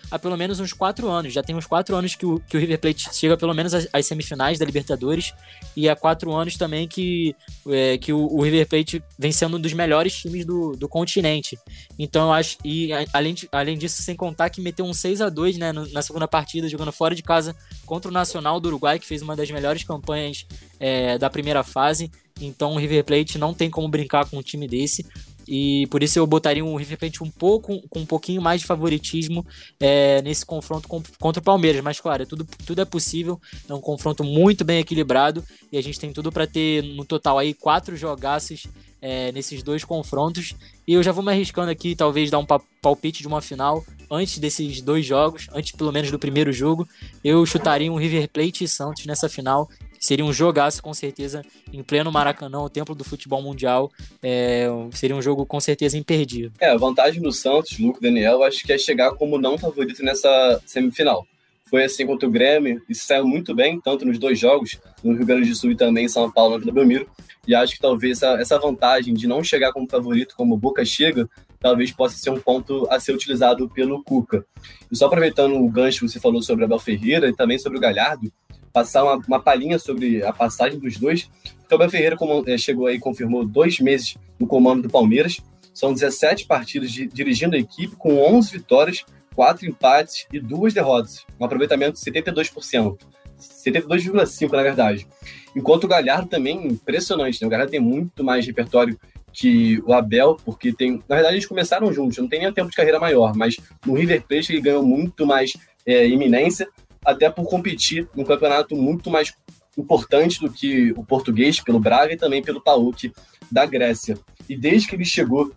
[0.10, 1.34] há pelo menos uns quatro anos.
[1.34, 3.88] Já tem uns quatro anos que o, que o River Plate chega pelo menos às,
[3.92, 5.34] às, semifinais da Libertadores
[5.76, 7.36] e há quatro anos também que,
[7.68, 11.58] é, que o, o, River Plate vem sendo um dos melhores times do, do continente.
[11.98, 15.30] Então eu acho, e além, de, além disso, sem contar que meteu um 6 a
[15.30, 17.56] 2 né, na segunda partida, jogando fora de casa
[17.86, 20.46] contra o Nacional do Uruguai, que fez uma das melhores campanhas
[20.80, 22.10] é, da primeira fase.
[22.40, 25.06] Então o River Plate não tem como brincar com um time desse.
[25.48, 28.68] E por isso eu botaria um River Plate um pouco, com um pouquinho mais de
[28.68, 29.46] favoritismo
[29.80, 31.82] é, nesse confronto com, contra o Palmeiras.
[31.82, 33.40] Mas, claro, é tudo, tudo é possível.
[33.70, 37.38] É um confronto muito bem equilibrado e a gente tem tudo para ter no total
[37.38, 38.68] aí quatro jogaços
[39.02, 40.54] é, nesses dois confrontos.
[40.88, 42.46] E eu já vou me arriscando aqui, talvez dar um
[42.82, 46.88] palpite de uma final antes desses dois jogos, antes pelo menos do primeiro jogo.
[47.24, 49.70] Eu chutaria um River Plate e Santos nessa final
[50.00, 53.92] seria um jogaço com certeza em pleno Maracanã, o templo do futebol mundial.
[54.22, 56.52] É, seria um jogo com certeza imperdível.
[56.60, 60.62] É, a vantagem do Santos, Luco Daniel, acho que é chegar como não favorito nessa
[60.66, 61.26] semifinal.
[61.70, 65.26] Foi assim contra o Grêmio, e saiu muito bem, tanto nos dois jogos, no Rio
[65.26, 67.10] Grande do Sul e também em São Paulo, Vila Belmiro.
[67.46, 71.30] E acho que talvez essa, essa vantagem de não chegar como favorito, como Boca chega,
[71.60, 74.46] talvez possa ser um ponto a ser utilizado pelo Cuca.
[74.92, 77.82] E só aproveitando o gancho que você falou sobre Abel Ferreira e também sobre o
[77.82, 78.32] Galhardo,
[78.72, 81.30] passar uma, uma palhinha sobre a passagem dos dois.
[81.70, 85.38] O Abel Ferreira é, chegou aí confirmou dois meses no comando do Palmeiras.
[85.74, 89.06] São 17 partidas de, dirigindo a equipe, com 11 vitórias,
[89.36, 91.26] 4 empates e 2 derrotas.
[91.40, 92.98] Um aproveitamento de 72%.
[93.40, 95.08] 72,5% na verdade.
[95.56, 97.48] Enquanto o Galhardo também, impressionante, né?
[97.48, 99.00] O Galhardo tem muito mais repertório
[99.32, 101.04] que o Abel, porque tem.
[101.08, 104.24] Na verdade, eles começaram juntos, não tem nem tempo de carreira maior, mas no River
[104.24, 105.54] Plate ele ganhou muito mais
[105.86, 106.68] é, iminência
[107.08, 109.34] até por competir num campeonato muito mais
[109.78, 113.14] importante do que o português, pelo Braga e também pelo PAOK
[113.50, 114.18] da Grécia.
[114.50, 115.54] E desde que ele chegou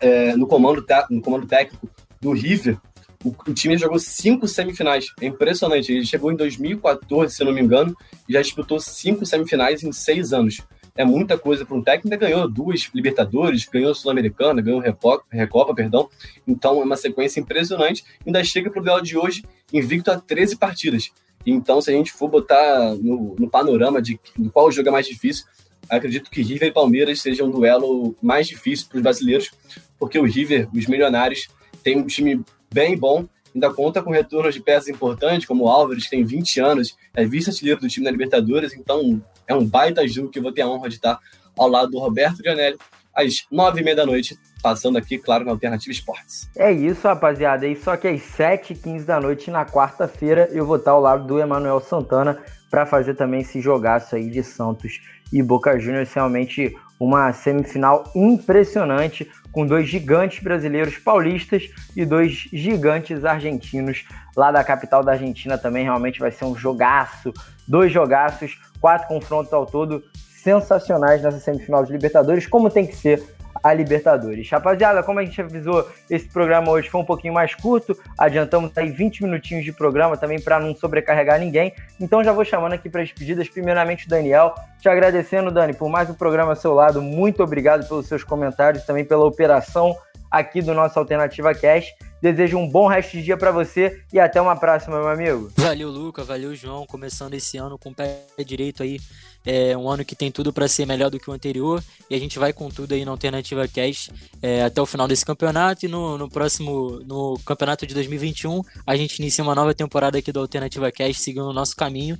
[0.00, 1.86] é, no, comando no comando técnico
[2.18, 2.78] do River,
[3.22, 5.06] o, o, time jogou cinco semifinais.
[5.20, 5.92] É impressionante.
[5.92, 7.94] Ele chegou em 2014, se não me engano,
[8.26, 10.62] e já disputou cinco semifinais em seis anos
[10.96, 12.16] é muita coisa para um técnico.
[12.16, 16.08] Ganhou duas Libertadores, ganhou Sul-Americana, ganhou Recopa, perdão.
[16.46, 18.04] Então é uma sequência impressionante.
[18.26, 21.10] Ainda chega para o duelo de hoje invicto a 13 partidas.
[21.44, 25.06] Então, se a gente for botar no, no panorama de, de qual jogo é mais
[25.06, 25.46] difícil,
[25.88, 29.50] acredito que River e Palmeiras sejam um duelo mais difícil para os brasileiros,
[29.98, 31.46] porque o River, os milionários,
[31.84, 36.04] tem um time bem bom, ainda conta com retornos de peças importantes, como o Álvares,
[36.04, 40.28] que tem 20 anos, é vice-artilheiro do time da Libertadores, então é um baita jogo
[40.28, 41.18] que eu vou ter a honra de estar
[41.58, 42.76] ao lado do Roberto Gianelli
[43.14, 46.50] às nove e meia da noite, passando aqui, claro, na Alternativa Esportes.
[46.54, 47.66] É isso, rapaziada.
[47.66, 51.00] E só que às sete e quinze da noite, na quarta-feira, eu vou estar ao
[51.00, 52.38] lado do Emanuel Santana
[52.70, 55.00] para fazer também esse jogaço aí de Santos
[55.32, 56.12] e Boca Juniors.
[56.12, 64.04] Realmente uma semifinal impressionante, com dois gigantes brasileiros paulistas e dois gigantes argentinos
[64.36, 65.82] lá da capital da Argentina também.
[65.82, 67.32] Realmente vai ser um jogaço,
[67.66, 73.24] dois jogaços, quatro confrontos ao todo sensacionais nessa semifinal de Libertadores, como tem que ser
[73.66, 74.48] a Libertadores.
[74.48, 78.90] Rapaziada, como a gente avisou, esse programa hoje foi um pouquinho mais curto, adiantamos aí
[78.90, 81.74] 20 minutinhos de programa também para não sobrecarregar ninguém.
[82.00, 85.88] Então já vou chamando aqui para as despedidas, primeiramente o Daniel, te agradecendo, Dani, por
[85.88, 87.02] mais um programa ao seu lado.
[87.02, 89.96] Muito obrigado pelos seus comentários, também pela operação
[90.30, 91.86] aqui do nosso Alternativa Cash.
[92.22, 95.50] Desejo um bom resto de dia para você e até uma próxima, meu amigo.
[95.56, 96.24] Valeu, Luca.
[96.24, 96.86] Valeu, João.
[96.86, 98.98] Começando esse ano com o pé direito aí.
[99.46, 101.82] É um ano que tem tudo para ser melhor do que o anterior.
[102.10, 104.10] E a gente vai com tudo aí na Alternativa Cash
[104.42, 105.86] é, até o final desse campeonato.
[105.86, 110.32] E no, no próximo, no campeonato de 2021, a gente inicia uma nova temporada aqui
[110.32, 112.18] do Alternativa Cash, seguindo o nosso caminho.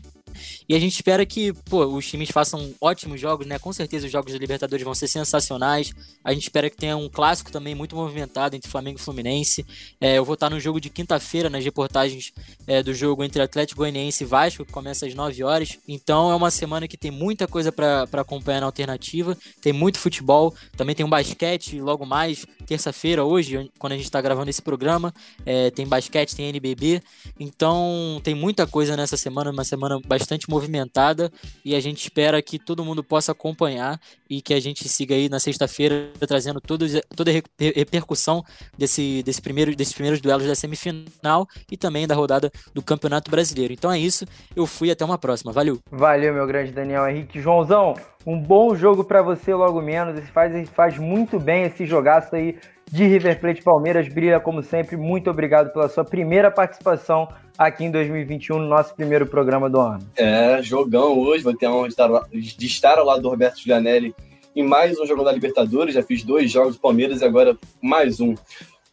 [0.68, 3.59] E a gente espera que, pô, os times façam ótimos jogos, né?
[3.59, 5.93] Com certeza os jogos da Libertadores vão ser sensacionais.
[6.24, 9.64] A gente espera que tenha um clássico também muito movimentado entre Flamengo e Fluminense.
[10.01, 12.32] É, eu vou estar no jogo de quinta-feira, nas reportagens
[12.66, 15.78] é, do jogo entre Atlético Goianiense e Vasco, que começa às 9 horas.
[15.87, 19.37] Então é uma semana que tem muita coisa para acompanhar na alternativa.
[19.61, 24.20] Tem muito futebol, também tem um basquete logo mais, terça-feira, hoje, quando a gente está
[24.20, 25.14] gravando esse programa.
[25.45, 27.03] É, tem basquete, tem NBB.
[27.39, 31.31] Então tem muita coisa nessa semana, uma semana bastante bastante movimentada
[31.64, 35.29] e a gente espera que todo mundo possa acompanhar e que a gente siga aí
[35.29, 38.45] na sexta-feira trazendo todos, toda a repercussão
[38.77, 43.72] desse, desse primeiro, desses primeiros duelos da semifinal e também da rodada do Campeonato Brasileiro.
[43.72, 45.53] Então é isso, eu fui até uma próxima.
[45.53, 45.79] Valeu!
[45.91, 47.41] Valeu, meu grande Daniel Henrique.
[47.41, 47.95] Joãozão,
[48.27, 50.29] um bom jogo para você logo menos.
[50.31, 52.59] Faz, faz muito bem esse jogaço aí
[52.91, 54.09] de River Plate Palmeiras.
[54.09, 54.97] Brilha como sempre.
[54.97, 57.28] Muito obrigado pela sua primeira participação
[57.59, 60.07] aqui em 2021 no nosso primeiro programa do ano.
[60.16, 61.43] É, jogão hoje.
[61.43, 64.14] Vou ter a honra de estar, de estar ao lado do Roberto Gianelli
[64.55, 65.95] em mais um jogo da Libertadores.
[65.95, 68.34] Já fiz dois jogos do Palmeiras e agora mais um.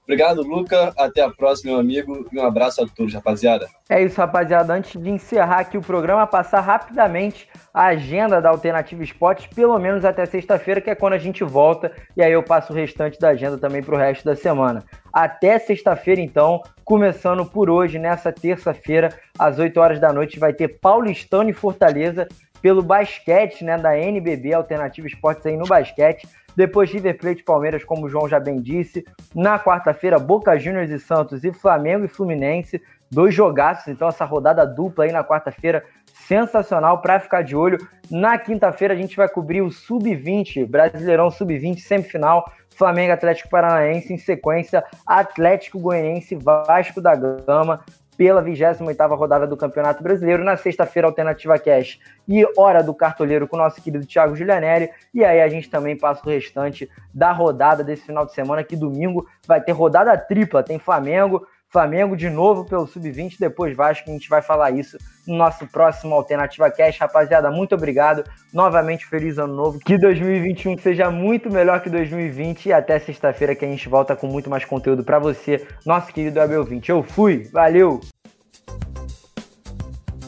[0.03, 0.93] Obrigado, Luca.
[0.97, 2.27] Até a próxima, meu amigo.
[2.31, 3.67] E um abraço a todos, rapaziada.
[3.89, 4.73] É isso, rapaziada.
[4.73, 10.03] Antes de encerrar aqui o programa, passar rapidamente a agenda da Alternativa Esportes, pelo menos
[10.03, 11.91] até sexta-feira, que é quando a gente volta.
[12.17, 14.83] E aí eu passo o restante da agenda também para o resto da semana.
[15.11, 20.79] Até sexta-feira, então, começando por hoje, nessa terça-feira, às 8 horas da noite, vai ter
[20.79, 22.27] Paulistano e Fortaleza
[22.63, 26.25] pelo basquete, né, da NBB, Alternativa Esportes aí no basquete.
[26.55, 29.03] Depois River Plate Palmeiras, como o João já bem disse.
[29.35, 32.81] Na quarta-feira, Boca Juniors e Santos e Flamengo e Fluminense.
[33.11, 35.83] Dois jogaços, então essa rodada dupla aí na quarta-feira,
[36.13, 37.77] sensacional para ficar de olho.
[38.09, 42.49] Na quinta-feira a gente vai cobrir o Sub-20, Brasileirão Sub-20, semifinal.
[42.75, 47.85] Flamengo Atlético Paranaense, em sequência, Atlético Goianiense, Vasco da Gama,
[48.17, 50.43] pela 28ª rodada do Campeonato Brasileiro.
[50.43, 54.89] Na sexta-feira, Alternativa Cash e Hora do Cartoleiro com o nosso querido Thiago Giulianelli.
[55.13, 58.75] E aí a gente também passa o restante da rodada desse final de semana, que
[58.75, 60.63] domingo vai ter rodada tripla.
[60.63, 64.95] Tem Flamengo, Flamengo de novo pelo Sub-20, depois Vasco, a gente vai falar isso
[65.25, 66.99] no nosso próximo Alternativa Cash.
[66.99, 68.23] Rapaziada, muito obrigado.
[68.53, 69.79] Novamente, feliz ano novo.
[69.79, 74.27] Que 2021 seja muito melhor que 2020 e até sexta-feira que a gente volta com
[74.27, 76.89] muito mais conteúdo para você, nosso querido Abel 20.
[76.89, 77.99] Eu fui, valeu!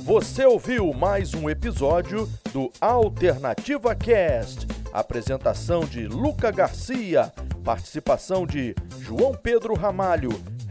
[0.02, 4.68] Você ouviu mais um episódio do Alternativa Cast.
[4.92, 7.32] Apresentação de Luca Garcia,
[7.64, 10.55] participação de João Pedro Ramalho